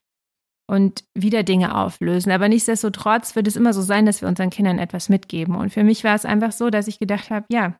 und 0.69 1.05
wieder 1.17 1.43
Dinge 1.43 1.77
auflösen. 1.77 2.33
Aber 2.33 2.49
nichtsdestotrotz 2.49 3.33
wird 3.37 3.47
es 3.47 3.55
immer 3.55 3.71
so 3.71 3.81
sein, 3.81 4.05
dass 4.05 4.19
wir 4.19 4.27
unseren 4.27 4.49
Kindern 4.49 4.77
etwas 4.77 5.07
mitgeben. 5.07 5.55
Und 5.55 5.71
für 5.71 5.85
mich 5.85 6.03
war 6.03 6.15
es 6.15 6.25
einfach 6.25 6.51
so, 6.51 6.69
dass 6.69 6.89
ich 6.89 6.99
gedacht 6.99 7.29
habe, 7.29 7.45
ja, 7.49 7.77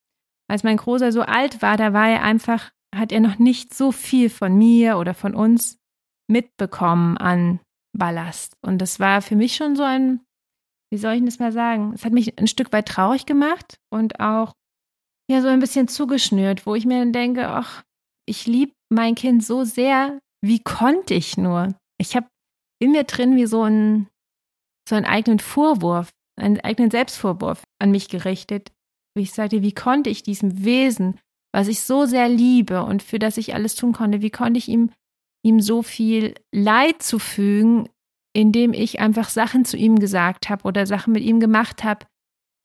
als 0.49 0.63
mein 0.63 0.77
Großer 0.77 1.11
so 1.11 1.23
alt 1.23 1.61
war, 1.61 1.75
da 1.75 1.91
war 1.91 2.07
er 2.07 2.23
einfach, 2.23 2.71
hat 2.95 3.11
er 3.11 3.19
noch 3.19 3.37
nicht 3.37 3.73
so 3.73 3.91
viel 3.91 4.29
von 4.29 4.57
mir 4.57 4.97
oder 4.97 5.13
von 5.13 5.35
uns 5.35 5.77
mitbekommen 6.29 7.17
an 7.17 7.59
Ballast. 7.97 8.57
Und 8.61 8.79
das 8.79 8.99
war 8.99 9.21
für 9.21 9.35
mich 9.35 9.55
schon 9.55 9.75
so 9.75 9.83
ein, 9.83 10.21
wie 10.91 10.97
soll 10.97 11.13
ich 11.13 11.25
das 11.25 11.39
mal 11.39 11.51
sagen? 11.51 11.93
Es 11.93 12.05
hat 12.05 12.13
mich 12.13 12.37
ein 12.39 12.47
Stück 12.47 12.71
weit 12.71 12.87
traurig 12.87 13.25
gemacht 13.25 13.79
und 13.91 14.19
auch 14.19 14.53
ja 15.29 15.41
so 15.41 15.47
ein 15.47 15.59
bisschen 15.59 15.87
zugeschnürt, 15.87 16.65
wo 16.65 16.75
ich 16.75 16.85
mir 16.85 16.99
dann 16.99 17.13
denke, 17.13 17.47
ach, 17.47 17.83
ich 18.27 18.45
liebe 18.45 18.73
mein 18.89 19.15
Kind 19.15 19.43
so 19.43 19.63
sehr, 19.63 20.19
wie 20.41 20.59
konnte 20.59 21.13
ich 21.13 21.37
nur? 21.37 21.75
Ich 21.99 22.15
habe 22.15 22.27
in 22.79 22.91
mir 22.91 23.03
drin 23.03 23.35
wie 23.35 23.47
so 23.47 23.63
einen, 23.63 24.07
so 24.87 24.95
einen 24.95 25.05
eigenen 25.05 25.39
Vorwurf, 25.39 26.11
einen 26.39 26.59
eigenen 26.61 26.91
Selbstvorwurf 26.91 27.63
an 27.79 27.91
mich 27.91 28.09
gerichtet. 28.09 28.71
Wie 29.15 29.23
ich 29.23 29.33
sagte, 29.33 29.63
wie 29.63 29.73
konnte 29.73 30.09
ich 30.09 30.23
diesem 30.23 30.63
Wesen, 30.63 31.19
was 31.53 31.67
ich 31.67 31.81
so 31.81 32.05
sehr 32.05 32.29
liebe 32.29 32.83
und 32.83 33.01
für 33.01 33.19
das 33.19 33.37
ich 33.37 33.55
alles 33.55 33.75
tun 33.75 33.93
konnte, 33.93 34.21
wie 34.21 34.29
konnte 34.29 34.59
ich 34.59 34.67
ihm 34.67 34.91
ihm 35.47 35.61
so 35.61 35.81
viel 35.81 36.35
Leid 36.51 37.01
zu 37.01 37.19
fügen, 37.19 37.89
indem 38.33 38.73
ich 38.73 38.99
einfach 38.99 39.29
Sachen 39.29 39.65
zu 39.65 39.77
ihm 39.77 39.97
gesagt 39.97 40.49
habe 40.49 40.63
oder 40.63 40.85
Sachen 40.85 41.13
mit 41.13 41.23
ihm 41.23 41.39
gemacht 41.39 41.83
habe, 41.83 42.05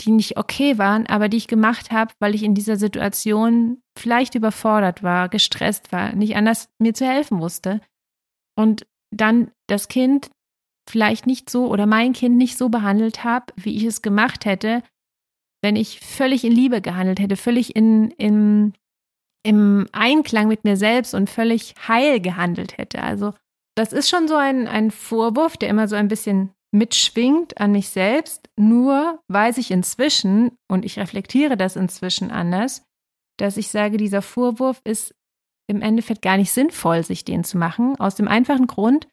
die 0.00 0.10
nicht 0.10 0.36
okay 0.36 0.78
waren, 0.78 1.06
aber 1.06 1.28
die 1.28 1.36
ich 1.36 1.46
gemacht 1.46 1.92
habe, 1.92 2.12
weil 2.18 2.34
ich 2.34 2.42
in 2.42 2.54
dieser 2.54 2.76
Situation 2.76 3.80
vielleicht 3.96 4.34
überfordert 4.34 5.02
war, 5.02 5.28
gestresst 5.28 5.92
war, 5.92 6.14
nicht 6.14 6.36
anders 6.36 6.68
mir 6.78 6.92
zu 6.94 7.06
helfen 7.06 7.40
wusste. 7.40 7.80
Und 8.56 8.86
dann 9.14 9.50
das 9.68 9.88
Kind 9.88 10.30
vielleicht 10.90 11.26
nicht 11.26 11.48
so 11.48 11.68
oder 11.68 11.86
mein 11.86 12.12
Kind 12.12 12.36
nicht 12.36 12.58
so 12.58 12.68
behandelt 12.68 13.22
habe, 13.22 13.52
wie 13.56 13.76
ich 13.76 13.84
es 13.84 14.02
gemacht 14.02 14.44
hätte, 14.44 14.82
wenn 15.62 15.76
ich 15.76 16.00
völlig 16.00 16.44
in 16.44 16.52
Liebe 16.52 16.80
gehandelt 16.80 17.20
hätte, 17.20 17.36
völlig 17.36 17.76
in, 17.76 18.10
in 18.12 18.74
im 19.42 19.88
Einklang 19.92 20.48
mit 20.48 20.64
mir 20.64 20.76
selbst 20.76 21.14
und 21.14 21.28
völlig 21.28 21.74
heil 21.88 22.20
gehandelt 22.20 22.78
hätte. 22.78 23.02
Also 23.02 23.32
das 23.74 23.92
ist 23.92 24.08
schon 24.08 24.28
so 24.28 24.36
ein, 24.36 24.68
ein 24.68 24.90
Vorwurf, 24.90 25.56
der 25.56 25.68
immer 25.68 25.88
so 25.88 25.96
ein 25.96 26.08
bisschen 26.08 26.50
mitschwingt 26.72 27.60
an 27.60 27.72
mich 27.72 27.88
selbst. 27.88 28.48
Nur 28.56 29.20
weiß 29.28 29.58
ich 29.58 29.70
inzwischen, 29.70 30.52
und 30.68 30.84
ich 30.84 30.98
reflektiere 30.98 31.56
das 31.56 31.76
inzwischen 31.76 32.30
anders, 32.30 32.84
dass 33.38 33.56
ich 33.56 33.68
sage, 33.68 33.96
dieser 33.96 34.22
Vorwurf 34.22 34.80
ist 34.84 35.14
im 35.68 35.80
Endeffekt 35.80 36.22
gar 36.22 36.36
nicht 36.36 36.52
sinnvoll, 36.52 37.02
sich 37.02 37.24
den 37.24 37.44
zu 37.44 37.56
machen, 37.56 37.96
aus 37.98 38.14
dem 38.14 38.28
einfachen 38.28 38.66
Grund, 38.66 39.08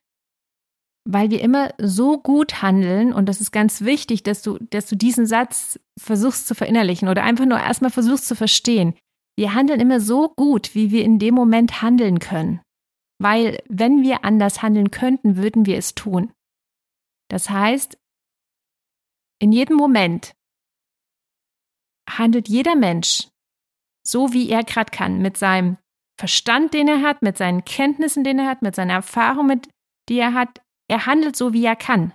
weil 1.05 1.31
wir 1.31 1.41
immer 1.41 1.69
so 1.77 2.19
gut 2.19 2.61
handeln 2.61 3.13
und 3.13 3.27
das 3.27 3.41
ist 3.41 3.51
ganz 3.51 3.81
wichtig, 3.81 4.23
dass 4.23 4.41
du, 4.41 4.57
dass 4.69 4.87
du 4.87 4.95
diesen 4.95 5.25
Satz 5.25 5.79
versuchst 5.97 6.47
zu 6.47 6.55
verinnerlichen 6.55 7.07
oder 7.07 7.23
einfach 7.23 7.45
nur 7.45 7.59
erstmal 7.59 7.91
versuchst 7.91 8.27
zu 8.27 8.35
verstehen. 8.35 8.93
Wir 9.39 9.53
handeln 9.53 9.79
immer 9.79 10.01
so 10.01 10.27
gut, 10.27 10.75
wie 10.75 10.91
wir 10.91 11.05
in 11.05 11.17
dem 11.17 11.33
Moment 11.33 11.81
handeln 11.81 12.19
können. 12.19 12.59
weil 13.19 13.63
wenn 13.69 14.03
wir 14.03 14.25
anders 14.25 14.61
handeln 14.61 14.91
könnten, 14.91 15.37
würden 15.37 15.65
wir 15.65 15.77
es 15.77 15.95
tun. 15.95 16.33
Das 17.29 17.49
heißt, 17.49 17.97
in 19.41 19.53
jedem 19.53 19.77
Moment 19.77 20.33
handelt 22.09 22.49
jeder 22.49 22.75
Mensch 22.75 23.29
so, 24.05 24.33
wie 24.33 24.49
er 24.49 24.65
gerade 24.65 24.91
kann, 24.91 25.21
mit 25.21 25.37
seinem 25.37 25.77
Verstand, 26.19 26.73
den 26.73 26.89
er 26.89 27.01
hat, 27.01 27.21
mit 27.21 27.37
seinen 27.37 27.63
Kenntnissen, 27.63 28.25
den 28.25 28.39
er 28.39 28.47
hat, 28.47 28.61
mit 28.61 28.75
seiner 28.75 28.95
Erfahrung, 28.95 29.47
mit, 29.47 29.69
die 30.09 30.19
er 30.19 30.33
hat. 30.33 30.61
Er 30.89 31.05
handelt 31.05 31.37
so, 31.37 31.53
wie 31.53 31.63
er 31.63 31.77
kann. 31.77 32.13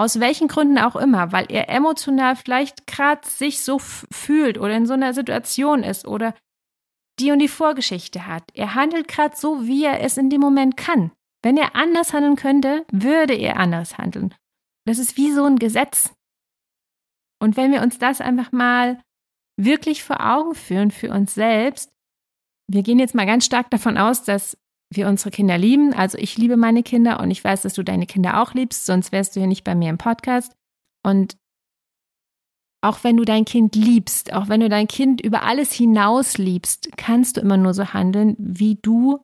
Aus 0.00 0.18
welchen 0.18 0.48
Gründen 0.48 0.78
auch 0.78 0.96
immer, 0.96 1.30
weil 1.30 1.44
er 1.50 1.68
emotional 1.68 2.34
vielleicht 2.34 2.86
gerade 2.86 3.20
sich 3.28 3.60
so 3.60 3.78
fühlt 3.78 4.56
oder 4.56 4.74
in 4.74 4.86
so 4.86 4.94
einer 4.94 5.12
Situation 5.12 5.82
ist 5.82 6.08
oder 6.08 6.34
die 7.18 7.32
und 7.32 7.38
die 7.38 7.48
Vorgeschichte 7.48 8.26
hat. 8.26 8.44
Er 8.54 8.74
handelt 8.74 9.08
gerade 9.08 9.36
so, 9.36 9.66
wie 9.66 9.84
er 9.84 10.00
es 10.00 10.16
in 10.16 10.30
dem 10.30 10.40
Moment 10.40 10.78
kann. 10.78 11.12
Wenn 11.42 11.58
er 11.58 11.76
anders 11.76 12.14
handeln 12.14 12.36
könnte, 12.36 12.86
würde 12.90 13.34
er 13.34 13.58
anders 13.58 13.98
handeln. 13.98 14.34
Das 14.86 14.96
ist 14.96 15.18
wie 15.18 15.32
so 15.32 15.44
ein 15.44 15.58
Gesetz. 15.58 16.14
Und 17.38 17.58
wenn 17.58 17.70
wir 17.70 17.82
uns 17.82 17.98
das 17.98 18.22
einfach 18.22 18.52
mal 18.52 19.02
wirklich 19.58 20.02
vor 20.02 20.24
Augen 20.24 20.54
führen 20.54 20.92
für 20.92 21.10
uns 21.10 21.34
selbst, 21.34 21.92
wir 22.68 22.82
gehen 22.82 23.00
jetzt 23.00 23.14
mal 23.14 23.26
ganz 23.26 23.44
stark 23.44 23.68
davon 23.68 23.98
aus, 23.98 24.22
dass 24.22 24.56
wir 24.92 25.08
unsere 25.08 25.30
Kinder 25.30 25.56
lieben. 25.56 25.94
Also 25.94 26.18
ich 26.18 26.36
liebe 26.36 26.56
meine 26.56 26.82
Kinder 26.82 27.20
und 27.20 27.30
ich 27.30 27.42
weiß, 27.42 27.62
dass 27.62 27.74
du 27.74 27.82
deine 27.82 28.06
Kinder 28.06 28.42
auch 28.42 28.54
liebst, 28.54 28.86
sonst 28.86 29.12
wärst 29.12 29.34
du 29.34 29.40
hier 29.40 29.46
nicht 29.46 29.64
bei 29.64 29.74
mir 29.74 29.90
im 29.90 29.98
Podcast. 29.98 30.52
Und 31.04 31.36
auch 32.82 33.04
wenn 33.04 33.16
du 33.16 33.24
dein 33.24 33.44
Kind 33.44 33.74
liebst, 33.74 34.32
auch 34.32 34.48
wenn 34.48 34.60
du 34.60 34.68
dein 34.68 34.88
Kind 34.88 35.20
über 35.20 35.42
alles 35.42 35.72
hinaus 35.72 36.38
liebst, 36.38 36.96
kannst 36.96 37.36
du 37.36 37.40
immer 37.40 37.56
nur 37.56 37.74
so 37.74 37.92
handeln, 37.92 38.36
wie 38.38 38.78
du 38.80 39.20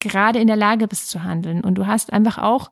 gerade 0.00 0.38
in 0.38 0.46
der 0.46 0.56
Lage 0.56 0.86
bist 0.86 1.08
zu 1.08 1.24
handeln. 1.24 1.64
Und 1.64 1.76
du 1.76 1.86
hast 1.86 2.12
einfach 2.12 2.38
auch 2.38 2.70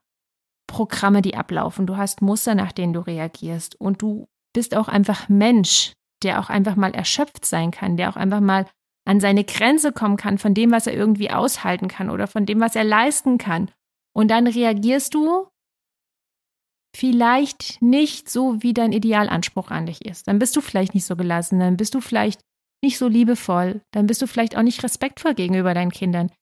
Programme, 0.67 1.23
die 1.23 1.37
ablaufen. 1.37 1.87
Du 1.87 1.97
hast 1.97 2.23
Muster, 2.23 2.55
nach 2.55 2.73
denen 2.73 2.93
du 2.93 3.01
reagierst. 3.01 3.81
Und 3.81 4.03
du 4.03 4.27
bist 4.53 4.77
auch 4.77 4.89
einfach 4.89 5.29
Mensch, 5.29 5.93
der 6.23 6.41
auch 6.41 6.51
einfach 6.51 6.77
mal 6.77 6.95
erschöpft 6.95 7.45
sein 7.45 7.71
kann, 7.71 7.97
der 7.97 8.11
auch 8.11 8.17
einfach 8.17 8.41
mal 8.41 8.67
an 9.07 9.21
seine 9.21 9.45
Grenze 9.45 9.93
kommen 9.93 10.17
kann 10.17 10.39
von 10.39 10.53
dem, 10.53 10.73
was 10.73 10.87
er 10.87 10.95
irgendwie 10.95 11.31
aushalten 11.31 11.89
kann 11.89 12.11
oder 12.11 12.27
von 12.27 12.45
dem, 12.45 12.61
was 12.61 12.75
er 12.75 12.85
leisten 12.85 13.39
kann. 13.39 13.71
Und 14.15 14.31
dann 14.31 14.47
reagierst 14.47 15.15
du 15.15 15.49
vielleicht 16.95 17.81
nicht 17.83 18.29
so, 18.29 18.63
wie 18.63 18.75
dein 18.75 18.93
Idealanspruch 18.93 19.71
an 19.71 19.87
dich 19.87 20.05
ist. 20.05 20.27
Dann 20.27 20.39
bist 20.39 20.57
du 20.57 20.61
vielleicht 20.61 20.95
nicht 20.95 21.05
so 21.05 21.15
gelassen, 21.15 21.59
dann 21.59 21.77
bist 21.77 21.95
du 21.95 22.01
vielleicht 22.01 22.41
nicht 22.83 22.99
so 22.99 23.09
liebevoll, 23.09 23.83
dann 23.93 24.07
bist 24.07 24.23
du 24.23 24.27
vielleicht 24.27 24.57
auch 24.57 24.63
nicht 24.63 24.83
respektvoll 24.83 25.35
gegenüber 25.35 25.75
deinen 25.75 25.91
Kindern. 25.91 26.33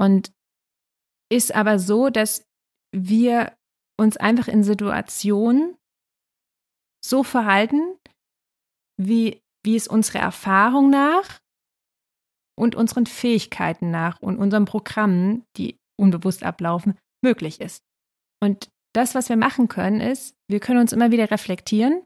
Und 0.00 0.32
ist 1.30 1.54
aber 1.54 1.78
so, 1.78 2.08
dass 2.08 2.44
wir 2.92 3.56
uns 3.98 4.16
einfach 4.16 4.48
in 4.48 4.62
Situationen 4.62 5.76
so 7.04 7.22
verhalten, 7.22 7.98
wie 8.98 9.42
wie 9.66 9.76
es 9.76 9.88
unserer 9.88 10.20
Erfahrung 10.20 10.88
nach 10.90 11.40
und 12.58 12.74
unseren 12.74 13.06
Fähigkeiten 13.06 13.90
nach 13.90 14.20
und 14.20 14.38
unseren 14.38 14.64
Programmen, 14.64 15.44
die 15.56 15.78
unbewusst 16.00 16.42
ablaufen, 16.42 16.98
möglich 17.22 17.60
ist. 17.60 17.82
Und 18.42 18.70
das, 18.94 19.14
was 19.14 19.28
wir 19.28 19.36
machen 19.36 19.68
können, 19.68 20.00
ist, 20.00 20.34
wir 20.48 20.60
können 20.60 20.80
uns 20.80 20.92
immer 20.92 21.10
wieder 21.10 21.30
reflektieren 21.30 22.02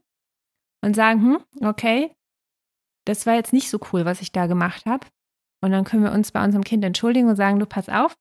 und 0.83 0.95
sagen, 0.95 1.21
hm, 1.21 1.67
okay, 1.67 2.13
das 3.05 3.25
war 3.25 3.35
jetzt 3.35 3.53
nicht 3.53 3.69
so 3.69 3.79
cool, 3.91 4.05
was 4.05 4.21
ich 4.21 4.31
da 4.31 4.47
gemacht 4.47 4.85
habe. 4.85 5.07
Und 5.63 5.71
dann 5.71 5.85
können 5.85 6.03
wir 6.03 6.11
uns 6.11 6.31
bei 6.31 6.43
unserem 6.43 6.63
Kind 6.63 6.83
entschuldigen 6.83 7.29
und 7.29 7.35
sagen, 7.35 7.59
du 7.59 7.65
pass 7.65 7.87
auf, 7.87 8.15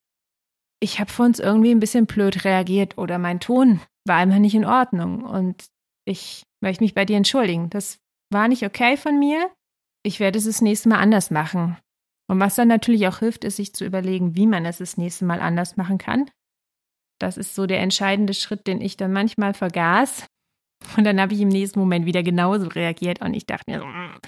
ich 0.82 1.00
habe 1.00 1.10
vor 1.10 1.26
uns 1.26 1.38
irgendwie 1.38 1.70
ein 1.70 1.80
bisschen 1.80 2.06
blöd 2.06 2.44
reagiert 2.44 2.96
oder 2.98 3.18
mein 3.18 3.40
Ton 3.40 3.80
war 4.06 4.16
einfach 4.16 4.38
nicht 4.38 4.54
in 4.54 4.64
Ordnung 4.64 5.24
und 5.24 5.66
ich 6.06 6.44
möchte 6.62 6.82
mich 6.82 6.94
bei 6.94 7.04
dir 7.04 7.16
entschuldigen. 7.16 7.70
Das 7.70 7.98
war 8.30 8.48
nicht 8.48 8.64
okay 8.64 8.96
von 8.96 9.18
mir. 9.18 9.50
Ich 10.02 10.20
werde 10.20 10.38
es 10.38 10.46
das 10.46 10.62
nächste 10.62 10.88
Mal 10.88 10.98
anders 10.98 11.30
machen. 11.30 11.76
Und 12.28 12.40
was 12.40 12.54
dann 12.54 12.68
natürlich 12.68 13.06
auch 13.08 13.18
hilft, 13.18 13.44
ist, 13.44 13.56
sich 13.56 13.74
zu 13.74 13.84
überlegen, 13.84 14.36
wie 14.36 14.46
man 14.46 14.64
es 14.64 14.78
das 14.78 14.96
nächste 14.96 15.24
Mal 15.24 15.40
anders 15.40 15.76
machen 15.76 15.98
kann. 15.98 16.30
Das 17.20 17.36
ist 17.36 17.54
so 17.54 17.66
der 17.66 17.80
entscheidende 17.80 18.34
Schritt, 18.34 18.66
den 18.66 18.80
ich 18.80 18.96
dann 18.96 19.12
manchmal 19.12 19.52
vergaß. 19.52 20.26
Und 20.96 21.04
dann 21.04 21.20
habe 21.20 21.34
ich 21.34 21.40
im 21.40 21.48
nächsten 21.48 21.78
Moment 21.78 22.06
wieder 22.06 22.22
genauso 22.22 22.68
reagiert 22.68 23.20
und 23.20 23.34
ich 23.34 23.46
dachte 23.46 23.70
mir 23.70 23.80
so, 23.80 23.86
mm, 23.86 24.20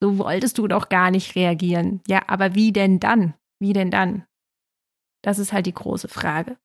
so 0.00 0.18
wolltest 0.18 0.58
du 0.58 0.68
doch 0.68 0.88
gar 0.88 1.10
nicht 1.10 1.34
reagieren. 1.34 2.02
Ja, 2.06 2.22
aber 2.26 2.54
wie 2.54 2.72
denn 2.72 3.00
dann? 3.00 3.34
Wie 3.58 3.72
denn 3.72 3.90
dann? 3.90 4.26
Das 5.22 5.38
ist 5.38 5.52
halt 5.52 5.64
die 5.66 5.72
große 5.72 6.08
Frage. 6.08 6.58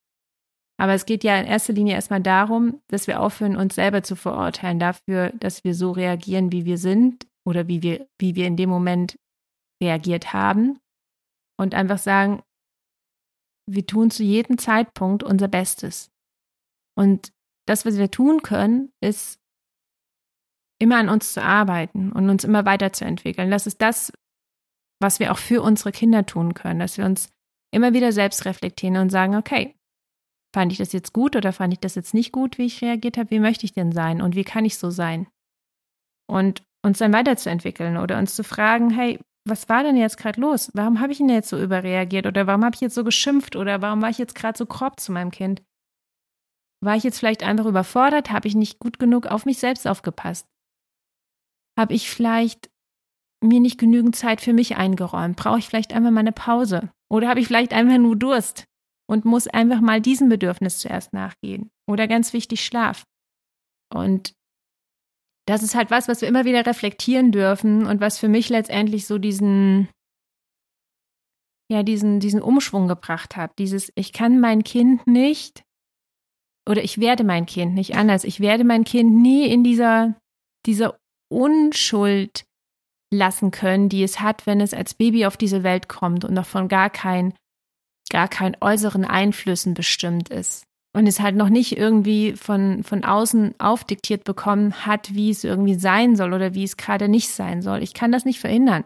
Aber 0.79 0.93
es 0.93 1.05
geht 1.05 1.25
ja 1.25 1.37
in 1.37 1.45
erster 1.45 1.73
Linie 1.73 1.95
erstmal 1.95 2.21
darum, 2.21 2.81
dass 2.87 3.07
wir 3.07 3.19
aufhören, 3.19 3.57
uns 3.57 3.75
selber 3.75 4.01
zu 4.01 4.15
verurteilen 4.15 4.79
dafür, 4.79 5.31
dass 5.31 5.65
wir 5.65 5.75
so 5.75 5.91
reagieren, 5.91 6.53
wie 6.53 6.63
wir 6.63 6.77
sind 6.77 7.27
oder 7.45 7.67
wie 7.67 7.83
wir, 7.83 8.07
wie 8.17 8.35
wir 8.35 8.47
in 8.47 8.55
dem 8.55 8.69
Moment 8.69 9.19
reagiert 9.83 10.31
haben 10.31 10.79
und 11.59 11.75
einfach 11.75 11.97
sagen, 11.97 12.43
wir 13.69 13.85
tun 13.85 14.09
zu 14.09 14.23
jedem 14.23 14.57
Zeitpunkt 14.57 15.21
unser 15.21 15.49
Bestes. 15.49 16.11
Und 16.97 17.33
das, 17.67 17.85
was 17.85 17.97
wir 17.97 18.09
tun 18.09 18.41
können, 18.41 18.93
ist 19.01 19.37
immer 20.81 20.97
an 20.97 21.09
uns 21.09 21.33
zu 21.33 21.43
arbeiten 21.43 22.13
und 22.13 22.29
uns 22.29 22.45
immer 22.45 22.63
weiterzuentwickeln. 22.63 23.51
Das 23.51 23.67
ist 23.67 23.81
das, 23.81 24.13
was 25.01 25.19
wir 25.19 25.33
auch 25.33 25.37
für 25.39 25.61
unsere 25.61 25.91
Kinder 25.91 26.25
tun 26.25 26.53
können, 26.53 26.79
dass 26.79 26.97
wir 26.97 27.03
uns 27.05 27.29
immer 27.71 27.93
wieder 27.93 28.13
selbst 28.13 28.45
reflektieren 28.45 28.95
und 28.95 29.09
sagen, 29.09 29.35
okay, 29.35 29.75
Fand 30.53 30.71
ich 30.71 30.79
das 30.79 30.93
jetzt 30.93 31.13
gut 31.13 31.35
oder 31.35 31.53
fand 31.53 31.73
ich 31.73 31.79
das 31.79 31.95
jetzt 31.95 32.13
nicht 32.13 32.31
gut, 32.31 32.57
wie 32.57 32.65
ich 32.65 32.81
reagiert 32.81 33.17
habe? 33.17 33.29
Wie 33.29 33.39
möchte 33.39 33.65
ich 33.65 33.73
denn 33.73 33.91
sein 33.91 34.21
und 34.21 34.35
wie 34.35 34.43
kann 34.43 34.65
ich 34.65 34.77
so 34.77 34.89
sein? 34.89 35.27
Und 36.27 36.63
uns 36.83 36.99
dann 36.99 37.13
weiterzuentwickeln 37.13 37.97
oder 37.97 38.17
uns 38.17 38.35
zu 38.35 38.43
fragen, 38.43 38.89
hey, 38.89 39.19
was 39.47 39.69
war 39.69 39.83
denn 39.83 39.95
jetzt 39.95 40.17
gerade 40.17 40.39
los? 40.39 40.71
Warum 40.73 40.99
habe 40.99 41.11
ich 41.11 41.17
denn 41.17 41.29
jetzt 41.29 41.49
so 41.49 41.61
überreagiert 41.61 42.25
oder 42.25 42.47
warum 42.47 42.63
habe 42.63 42.75
ich 42.75 42.81
jetzt 42.81 42.95
so 42.95 43.03
geschimpft 43.03 43.55
oder 43.55 43.81
warum 43.81 44.01
war 44.01 44.09
ich 44.09 44.17
jetzt 44.17 44.35
gerade 44.35 44.57
so 44.57 44.65
grob 44.65 44.99
zu 44.99 45.11
meinem 45.11 45.31
Kind? 45.31 45.61
War 46.81 46.95
ich 46.95 47.03
jetzt 47.03 47.19
vielleicht 47.19 47.43
einfach 47.43 47.65
überfordert? 47.65 48.31
Habe 48.31 48.47
ich 48.47 48.55
nicht 48.55 48.79
gut 48.79 48.99
genug 48.99 49.27
auf 49.27 49.45
mich 49.45 49.57
selbst 49.57 49.87
aufgepasst? 49.87 50.47
Habe 51.77 51.93
ich 51.93 52.09
vielleicht 52.09 52.69
mir 53.43 53.59
nicht 53.59 53.79
genügend 53.79 54.15
Zeit 54.15 54.41
für 54.41 54.53
mich 54.53 54.77
eingeräumt? 54.77 55.35
Brauche 55.37 55.59
ich 55.59 55.67
vielleicht 55.67 55.93
einfach 55.93 56.11
mal 56.11 56.21
eine 56.21 56.31
Pause? 56.31 56.91
Oder 57.09 57.27
habe 57.27 57.39
ich 57.39 57.47
vielleicht 57.47 57.73
einfach 57.73 57.97
nur 57.97 58.15
Durst? 58.15 58.68
Und 59.09 59.25
muss 59.25 59.47
einfach 59.47 59.81
mal 59.81 60.01
diesem 60.01 60.29
Bedürfnis 60.29 60.77
zuerst 60.77 61.13
nachgehen. 61.13 61.71
Oder 61.87 62.07
ganz 62.07 62.31
wichtig, 62.31 62.63
Schlaf. 62.63 63.05
Und 63.91 64.35
das 65.47 65.63
ist 65.63 65.73
halt 65.73 65.89
was, 65.89 66.07
was 66.07 66.21
wir 66.21 66.27
immer 66.27 66.45
wieder 66.45 66.63
reflektieren 66.63 67.31
dürfen 67.31 67.87
und 67.87 68.01
was 68.01 68.19
für 68.19 68.27
mich 68.27 68.49
letztendlich 68.49 69.07
so 69.07 69.17
diesen, 69.17 69.89
ja, 71.71 71.81
diesen, 71.81 72.19
diesen 72.19 72.39
Umschwung 72.39 72.87
gebracht 72.87 73.35
hat. 73.35 73.57
Dieses, 73.57 73.91
ich 73.95 74.13
kann 74.13 74.39
mein 74.39 74.63
Kind 74.63 75.07
nicht, 75.07 75.63
oder 76.69 76.83
ich 76.83 76.99
werde 76.99 77.23
mein 77.23 77.47
Kind 77.47 77.73
nicht 77.73 77.95
anders. 77.95 78.23
Ich 78.23 78.39
werde 78.39 78.63
mein 78.63 78.83
Kind 78.83 79.11
nie 79.11 79.47
in 79.51 79.63
dieser, 79.63 80.15
dieser 80.67 80.99
Unschuld 81.31 82.45
lassen 83.11 83.49
können, 83.49 83.89
die 83.89 84.03
es 84.03 84.19
hat, 84.19 84.45
wenn 84.45 84.61
es 84.61 84.75
als 84.75 84.93
Baby 84.93 85.25
auf 85.25 85.35
diese 85.35 85.63
Welt 85.63 85.89
kommt 85.89 86.25
und 86.25 86.35
noch 86.35 86.45
von 86.45 86.67
gar 86.67 86.91
kein 86.91 87.33
gar 88.09 88.27
keinen 88.27 88.57
äußeren 88.59 89.05
Einflüssen 89.05 89.73
bestimmt 89.73 90.29
ist 90.29 90.63
und 90.95 91.07
es 91.07 91.19
halt 91.19 91.35
noch 91.35 91.49
nicht 91.49 91.77
irgendwie 91.77 92.33
von, 92.33 92.83
von 92.83 93.03
außen 93.03 93.59
aufdiktiert 93.59 94.23
bekommen 94.23 94.85
hat, 94.85 95.13
wie 95.13 95.29
es 95.29 95.43
irgendwie 95.43 95.75
sein 95.75 96.15
soll 96.15 96.33
oder 96.33 96.53
wie 96.55 96.63
es 96.63 96.77
gerade 96.77 97.07
nicht 97.07 97.29
sein 97.29 97.61
soll. 97.61 97.83
Ich 97.83 97.93
kann 97.93 98.11
das 98.11 98.25
nicht 98.25 98.39
verhindern. 98.39 98.85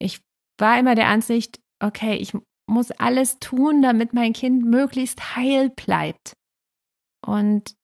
Ich 0.00 0.20
war 0.58 0.78
immer 0.78 0.94
der 0.94 1.08
Ansicht, 1.08 1.60
okay, 1.82 2.16
ich 2.16 2.32
muss 2.66 2.90
alles 2.92 3.38
tun, 3.38 3.82
damit 3.82 4.12
mein 4.12 4.32
Kind 4.32 4.64
möglichst 4.64 5.36
heil 5.36 5.70
bleibt. 5.70 6.32
Und 7.26 7.74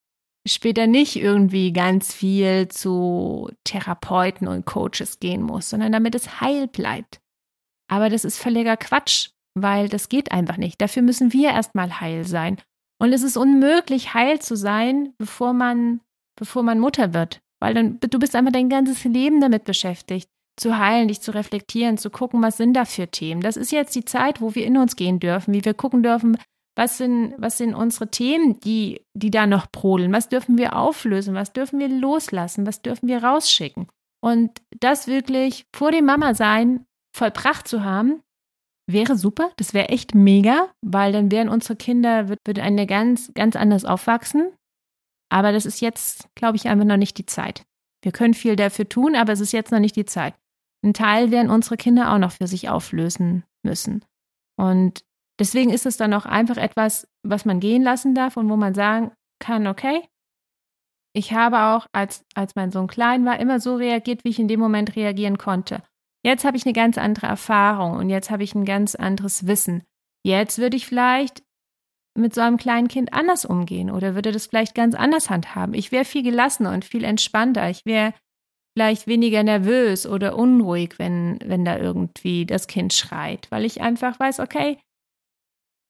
später 0.47 0.87
nicht 0.87 1.17
irgendwie 1.17 1.73
ganz 1.73 2.13
viel 2.13 2.69
zu 2.69 3.51
Therapeuten 3.65 4.49
und 4.49 4.67
Coaches 4.67 5.19
gehen 5.21 5.43
muss, 5.43 5.71
sondern 5.71 5.93
damit 5.93 6.15
es 6.15 6.41
heil 6.41 6.67
bleibt. 6.69 7.21
Aber 7.91 8.09
das 8.09 8.25
ist 8.25 8.39
völliger 8.39 8.77
Quatsch, 8.77 9.31
weil 9.55 9.89
das 9.89 10.09
geht 10.09 10.33
einfach 10.33 10.57
nicht. 10.57 10.81
Dafür 10.81 11.03
müssen 11.03 11.33
wir 11.33 11.51
erstmal 11.51 12.01
heil 12.01 12.25
sein. 12.27 12.61
Und 13.01 13.13
es 13.13 13.23
ist 13.23 13.37
unmöglich, 13.37 14.15
heil 14.15 14.41
zu 14.41 14.57
sein, 14.57 15.15
bevor 15.19 15.53
man, 15.53 16.01
bevor 16.37 16.63
man 16.63 16.79
Mutter 16.79 17.15
wird. 17.15 17.41
Weil 17.61 17.75
dann, 17.75 17.99
du 18.01 18.19
bist 18.19 18.37
einfach 18.37 18.53
dein 18.53 18.69
ganzes 18.69 19.05
Leben 19.05 19.41
damit 19.41 19.65
beschäftigt, 19.65 20.29
zu 20.57 20.79
heilen, 20.79 21.09
dich 21.09 21.21
zu 21.21 21.33
reflektieren, 21.33 21.99
zu 21.99 22.11
gucken, 22.11 22.43
was 22.43 22.57
sind 22.57 22.75
da 22.75 22.85
für 22.85 23.09
Themen. 23.09 23.41
Das 23.41 23.57
ist 23.57 23.73
jetzt 23.73 23.95
die 23.95 24.05
Zeit, 24.05 24.41
wo 24.41 24.55
wir 24.55 24.65
in 24.65 24.77
uns 24.77 24.97
gehen 24.97 25.19
dürfen, 25.19 25.55
wie 25.55 25.65
wir 25.65 25.75
gucken 25.75 26.03
dürfen, 26.03 26.37
was 26.77 26.99
sind, 26.99 27.35
was 27.39 27.59
sind 27.59 27.75
unsere 27.75 28.11
Themen, 28.11 28.59
die, 28.61 29.07
die 29.15 29.31
da 29.31 29.47
noch 29.47 29.67
brodeln? 29.69 30.13
Was 30.13 30.29
dürfen 30.29 30.59
wir 30.59 30.77
auflösen? 30.77 31.35
Was 31.35 31.53
dürfen 31.53 31.79
wir 31.79 31.89
loslassen? 31.89 32.67
Was 32.67 32.83
dürfen 32.83 33.09
wir 33.09 33.23
rausschicken? 33.23 33.87
Und 34.21 34.51
das 34.81 35.07
wirklich 35.07 35.67
vor 35.75 35.93
dem 35.93 36.07
Mama 36.07 36.35
sein 36.35 36.85
vollbracht 37.15 37.69
zu 37.69 37.85
haben, 37.85 38.23
wäre 38.87 39.17
super, 39.17 39.51
das 39.57 39.75
wäre 39.75 39.89
echt 39.89 40.15
mega, 40.15 40.69
weil 40.83 41.13
dann 41.13 41.31
wären 41.31 41.49
unsere 41.49 41.77
Kinder, 41.77 42.29
wird, 42.29 42.41
wird 42.45 42.59
eine 42.59 42.87
ganz, 42.87 43.33
ganz 43.35 43.57
anders 43.57 43.85
aufwachsen. 43.85 44.53
Aber 45.31 45.53
das 45.53 45.67
ist 45.67 45.81
jetzt, 45.81 46.29
glaube 46.35 46.57
ich, 46.57 46.69
einfach 46.69 46.85
noch 46.85 46.97
nicht 46.97 47.19
die 47.19 47.27
Zeit. 47.27 47.65
Wir 48.03 48.13
können 48.13 48.35
viel 48.35 48.57
dafür 48.57 48.89
tun, 48.89 49.17
aber 49.17 49.33
es 49.33 49.41
ist 49.41 49.53
jetzt 49.53 49.73
noch 49.73 49.79
nicht 49.81 49.97
die 49.97 50.05
Zeit. 50.05 50.35
Ein 50.85 50.93
Teil 50.93 51.31
werden 51.31 51.51
unsere 51.51 51.77
Kinder 51.77 52.13
auch 52.13 52.19
noch 52.19 52.33
für 52.33 52.47
sich 52.47 52.69
auflösen 52.69 53.45
müssen. 53.65 54.05
Und 54.57 55.03
deswegen 55.41 55.71
ist 55.71 55.87
es 55.87 55.97
dann 55.97 56.13
auch 56.13 56.27
einfach 56.27 56.59
etwas, 56.59 57.09
was 57.27 57.47
man 57.47 57.61
gehen 57.61 57.83
lassen 57.83 58.15
darf 58.15 58.37
und 58.37 58.51
wo 58.51 58.57
man 58.57 58.75
sagen 58.75 59.13
kann, 59.41 59.67
okay, 59.67 60.03
ich 61.17 61.33
habe 61.33 61.59
auch, 61.59 61.87
als, 61.93 62.25
als 62.35 62.55
mein 62.55 62.71
Sohn 62.71 62.87
klein 62.87 63.25
war, 63.25 63.39
immer 63.39 63.61
so 63.61 63.77
reagiert, 63.77 64.25
wie 64.25 64.31
ich 64.31 64.39
in 64.39 64.49
dem 64.49 64.61
Moment 64.61 64.95
reagieren 64.97 65.39
konnte. 65.39 65.83
Jetzt 66.25 66.45
habe 66.45 66.57
ich 66.57 66.65
eine 66.65 66.73
ganz 66.73 66.97
andere 66.99 67.27
Erfahrung 67.27 67.95
und 67.95 68.09
jetzt 68.09 68.31
habe 68.31 68.43
ich 68.43 68.55
ein 68.55 68.65
ganz 68.65 68.95
anderes 68.95 69.47
Wissen. 69.47 69.85
Jetzt 70.25 70.59
würde 70.59 70.77
ich 70.77 70.87
vielleicht 70.87 71.43
mit 72.17 72.35
so 72.35 72.41
einem 72.41 72.57
kleinen 72.57 72.89
Kind 72.89 73.13
anders 73.13 73.45
umgehen 73.45 73.91
oder 73.91 74.15
würde 74.15 74.33
das 74.33 74.47
vielleicht 74.47 74.75
ganz 74.75 74.95
anders 74.95 75.31
handhaben. 75.31 75.75
Ich 75.75 75.93
wäre 75.93 76.05
viel 76.05 76.23
gelassener 76.23 76.73
und 76.73 76.85
viel 76.85 77.05
entspannter. 77.05 77.69
Ich 77.69 77.85
wäre 77.85 78.15
vielleicht 78.77 79.07
weniger 79.07 79.43
nervös 79.43 80.07
oder 80.07 80.37
unruhig, 80.37 80.99
wenn, 80.99 81.39
wenn 81.45 81.65
da 81.65 81.77
irgendwie 81.77 82.47
das 82.47 82.67
Kind 82.67 82.93
schreit, 82.93 83.47
weil 83.51 83.65
ich 83.65 83.81
einfach 83.81 84.19
weiß, 84.19 84.41
okay, 84.41 84.79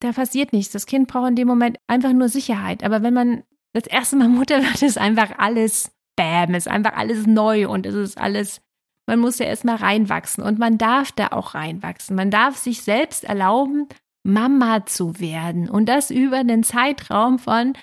da 0.00 0.12
passiert 0.12 0.52
nichts. 0.52 0.72
Das 0.72 0.86
Kind 0.86 1.08
braucht 1.08 1.30
in 1.30 1.36
dem 1.36 1.48
Moment 1.48 1.78
einfach 1.86 2.12
nur 2.12 2.28
Sicherheit. 2.28 2.84
Aber 2.84 3.02
wenn 3.02 3.14
man 3.14 3.42
das 3.72 3.86
erste 3.86 4.16
Mal 4.16 4.28
Mutter 4.28 4.62
wird, 4.62 4.82
ist 4.82 4.98
einfach 4.98 5.38
alles 5.38 5.92
Bam, 6.16 6.54
ist 6.54 6.68
einfach 6.68 6.92
alles 6.92 7.26
neu 7.26 7.68
und 7.68 7.86
es 7.86 7.94
ist 7.94 8.18
alles, 8.18 8.60
man 9.06 9.18
muss 9.18 9.38
ja 9.38 9.46
erstmal 9.46 9.76
reinwachsen 9.76 10.42
und 10.42 10.58
man 10.58 10.78
darf 10.78 11.12
da 11.12 11.28
auch 11.28 11.54
reinwachsen. 11.54 12.16
Man 12.16 12.30
darf 12.30 12.56
sich 12.56 12.82
selbst 12.82 13.24
erlauben, 13.24 13.88
Mama 14.26 14.86
zu 14.86 15.20
werden 15.20 15.68
und 15.68 15.86
das 15.86 16.10
über 16.10 16.38
einen 16.38 16.62
Zeitraum 16.62 17.38
von 17.38 17.74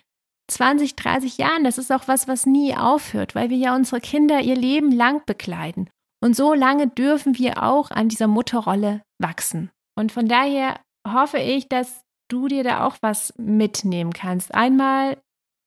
20, 0.50 0.96
30 0.96 1.38
Jahren. 1.38 1.64
Das 1.64 1.78
ist 1.78 1.92
auch 1.92 2.08
was, 2.08 2.28
was 2.28 2.46
nie 2.46 2.76
aufhört, 2.76 3.36
weil 3.36 3.50
wir 3.50 3.58
ja 3.58 3.76
unsere 3.76 4.02
Kinder 4.02 4.42
ihr 4.42 4.56
Leben 4.56 4.92
lang 4.92 5.22
begleiten. 5.26 5.90
Und 6.24 6.36
so 6.36 6.54
lange 6.54 6.88
dürfen 6.88 7.38
wir 7.38 7.64
auch 7.64 7.92
an 7.92 8.10
dieser 8.10 8.28
Mutterrolle 8.28 9.02
wachsen. 9.20 9.72
Und 9.96 10.12
von 10.12 10.28
daher 10.28 10.80
hoffe 11.08 11.40
ich, 11.40 11.68
dass 11.68 12.04
du 12.30 12.48
dir 12.48 12.64
da 12.64 12.86
auch 12.86 12.98
was 13.02 13.34
mitnehmen 13.38 14.14
kannst. 14.14 14.54
Einmal 14.54 15.18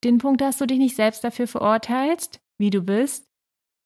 den 0.05 0.19
Punkt, 0.19 0.41
dass 0.41 0.59
du 0.59 0.67
dich 0.67 0.79
nicht 0.79 0.97
selbst 0.97 1.25
dafür 1.25 1.47
verurteilst, 1.47 2.41
wie 2.59 2.71
du 2.71 2.83
bist, 2.83 3.27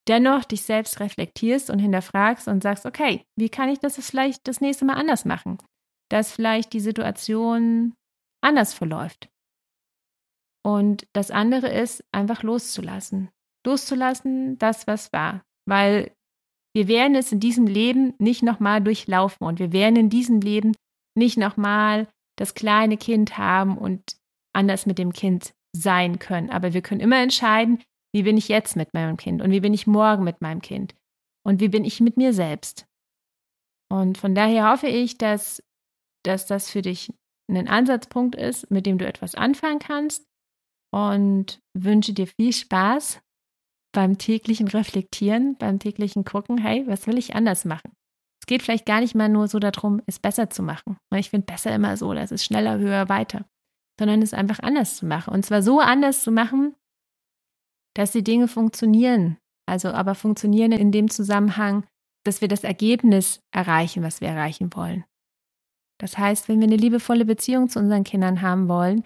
dennoch 0.09 0.45
dich 0.45 0.63
selbst 0.63 1.01
reflektierst 1.01 1.71
und 1.71 1.79
hinterfragst 1.79 2.49
und 2.49 2.63
sagst, 2.63 2.87
okay, 2.87 3.25
wie 3.37 3.49
kann 3.49 3.69
ich 3.69 3.79
das 3.79 3.97
vielleicht 4.05 4.49
das 4.49 4.61
nächste 4.61 4.85
Mal 4.85 4.95
anders 4.95 5.25
machen? 5.25 5.59
Dass 6.11 6.33
vielleicht 6.33 6.73
die 6.73 6.81
Situation 6.81 7.95
anders 8.43 8.73
verläuft. 8.73 9.29
Und 10.65 11.07
das 11.13 11.31
andere 11.31 11.69
ist, 11.69 12.05
einfach 12.13 12.43
loszulassen. 12.43 13.31
Loszulassen, 13.67 14.59
das, 14.59 14.87
was 14.87 15.13
war. 15.13 15.43
Weil 15.67 16.13
wir 16.75 16.89
werden 16.89 17.15
es 17.15 17.33
in 17.33 17.41
diesem 17.41 17.67
Leben 17.67 18.15
nicht 18.19 18.43
nochmal 18.43 18.83
durchlaufen 18.83 19.47
und 19.47 19.59
wir 19.59 19.73
werden 19.73 19.97
in 19.97 20.11
diesem 20.11 20.41
Leben 20.41 20.75
nicht 21.17 21.37
nochmal 21.37 22.09
das 22.37 22.55
kleine 22.55 22.97
Kind 22.97 23.37
haben 23.37 23.77
und 23.77 24.17
anders 24.55 24.87
mit 24.87 24.99
dem 24.99 25.13
Kind 25.13 25.53
sein 25.75 26.19
können. 26.19 26.51
Aber 26.51 26.73
wir 26.73 26.83
können 26.83 27.01
immer 27.01 27.21
entscheiden, 27.21 27.83
wie 28.15 28.23
bin 28.23 28.37
ich 28.37 28.49
jetzt 28.49 28.77
mit 28.77 28.95
meinem 28.95 29.17
Kind 29.17 29.43
und 29.43 29.51
wie 29.51 29.61
bin 29.61 29.75
ich 29.75 29.87
morgen 29.87 30.25
mit 30.25 30.41
meinem 30.41 30.63
Kind 30.63 30.95
und 31.47 31.61
wie 31.61 31.69
bin 31.69 31.85
ich 31.85 32.01
mit 32.01 32.17
mir 32.17 32.33
selbst. 32.33 32.87
Und 33.91 34.19
von 34.19 34.35
daher 34.35 34.71
hoffe 34.71 34.89
ich, 34.89 35.19
dass, 35.19 35.63
dass 36.25 36.47
das 36.47 36.71
für 36.71 36.83
dich 36.83 37.13
ein 37.51 37.69
Ansatzpunkt 37.69 38.37
ist, 38.37 38.71
mit 38.71 38.85
dem 38.85 38.99
du 38.99 39.07
etwas 39.07 39.35
anfangen 39.35 39.79
kannst 39.79 40.27
und 40.93 41.61
wünsche 41.75 42.13
dir 42.13 42.27
viel 42.27 42.53
Spaß 42.53 43.21
beim 43.95 44.19
täglichen 44.19 44.69
Reflektieren, 44.69 45.57
beim 45.57 45.79
täglichen 45.79 46.25
Gucken, 46.25 46.59
hey, 46.59 46.87
was 46.87 47.07
will 47.07 47.17
ich 47.17 47.35
anders 47.35 47.65
machen? 47.65 47.93
Es 48.43 48.47
geht 48.47 48.63
vielleicht 48.63 48.87
gar 48.87 49.01
nicht 49.01 49.15
mal 49.15 49.29
nur 49.29 49.49
so 49.49 49.59
darum, 49.59 50.03
es 50.07 50.19
besser 50.19 50.51
zu 50.51 50.63
machen. 50.63 50.99
Ich 51.15 51.31
finde 51.31 51.47
besser 51.47 51.75
immer 51.75 51.97
so, 51.97 52.13
das 52.13 52.31
ist 52.31 52.45
schneller, 52.45 52.79
höher, 52.79 53.09
weiter 53.09 53.47
sondern 53.99 54.23
es 54.23 54.33
einfach 54.33 54.61
anders 54.61 54.97
zu 54.97 55.07
machen. 55.07 55.35
Und 55.35 55.45
zwar 55.45 55.63
so 55.63 55.81
anders 55.81 56.23
zu 56.23 56.31
machen, 56.31 56.75
dass 57.99 58.13
die 58.13 58.23
Dinge 58.23 58.47
funktionieren. 58.47 59.39
Also 59.67 59.89
aber 59.89 60.15
funktionieren 60.15 60.71
in 60.71 60.93
dem 60.93 61.11
Zusammenhang, 61.11 61.85
dass 62.25 62.41
wir 62.41 62.47
das 62.47 62.63
Ergebnis 62.63 63.41
erreichen, 63.51 64.05
was 64.05 64.21
wir 64.21 64.29
erreichen 64.29 64.71
wollen. 64.73 65.05
Das 66.01 66.17
heißt, 66.17 66.49
wenn 66.49 66.61
wir 66.61 66.69
eine 66.69 66.77
liebevolle 66.77 67.25
Beziehung 67.25 67.69
zu 67.69 67.81
unseren 67.81 68.05
Kindern 68.05 68.41
haben 68.41 68.69
wollen, 68.69 69.03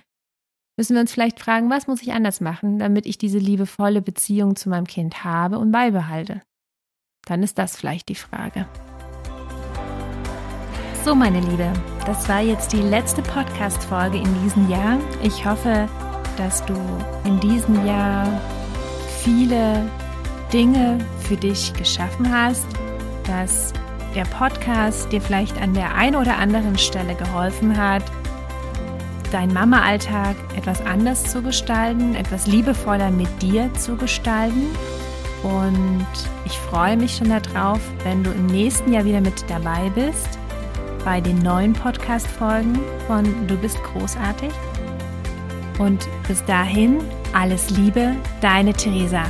müssen 0.76 0.92
wir 0.94 1.00
uns 1.00 1.10
vielleicht 1.10 1.40
fragen, 1.40 1.70
was 1.70 1.86
muss 1.86 2.02
ich 2.02 2.12
anders 2.12 2.42
machen, 2.42 2.78
damit 2.78 3.06
ich 3.06 3.16
diese 3.16 3.38
liebevolle 3.38 4.02
Beziehung 4.02 4.56
zu 4.56 4.68
meinem 4.68 4.86
Kind 4.86 5.24
habe 5.24 5.58
und 5.58 5.72
beibehalte. 5.72 6.42
Dann 7.24 7.42
ist 7.42 7.56
das 7.56 7.74
vielleicht 7.74 8.10
die 8.10 8.14
Frage. 8.14 8.68
So, 11.02 11.14
meine 11.14 11.40
Liebe, 11.40 11.72
das 12.04 12.28
war 12.28 12.42
jetzt 12.42 12.74
die 12.74 12.82
letzte 12.82 13.22
Podcast-Folge 13.22 14.18
in 14.18 14.42
diesem 14.42 14.68
Jahr. 14.68 14.98
Ich 15.22 15.46
hoffe, 15.46 15.88
dass 16.36 16.62
du 16.66 16.74
in 17.24 17.40
diesem 17.40 17.86
Jahr 17.86 18.28
viele 19.22 19.88
Dinge 20.52 20.98
für 21.20 21.36
dich 21.36 21.72
geschaffen 21.74 22.30
hast, 22.32 22.66
dass 23.24 23.72
der 24.14 24.24
Podcast 24.24 25.10
dir 25.12 25.20
vielleicht 25.20 25.60
an 25.60 25.74
der 25.74 25.94
einen 25.94 26.16
oder 26.16 26.36
anderen 26.36 26.76
Stelle 26.76 27.14
geholfen 27.14 27.76
hat, 27.76 28.02
deinen 29.30 29.54
Mama-Alltag 29.54 30.36
etwas 30.56 30.84
anders 30.84 31.24
zu 31.24 31.40
gestalten, 31.40 32.14
etwas 32.14 32.46
liebevoller 32.46 33.10
mit 33.10 33.28
dir 33.40 33.72
zu 33.74 33.96
gestalten. 33.96 34.66
Und 35.42 36.06
ich 36.44 36.52
freue 36.52 36.96
mich 36.96 37.16
schon 37.16 37.30
darauf, 37.30 37.80
wenn 38.04 38.22
du 38.22 38.30
im 38.30 38.46
nächsten 38.46 38.92
Jahr 38.92 39.04
wieder 39.04 39.20
mit 39.20 39.44
dabei 39.48 39.90
bist 39.94 40.38
bei 41.04 41.20
den 41.20 41.38
neuen 41.38 41.72
Podcast-Folgen 41.72 42.78
von 43.06 43.24
Du 43.46 43.56
bist 43.56 43.82
großartig. 43.82 44.52
Und 45.78 46.06
bis 46.28 46.44
dahin, 46.44 46.98
alles 47.32 47.70
Liebe, 47.70 48.14
deine 48.40 48.72
Theresa. 48.72 49.24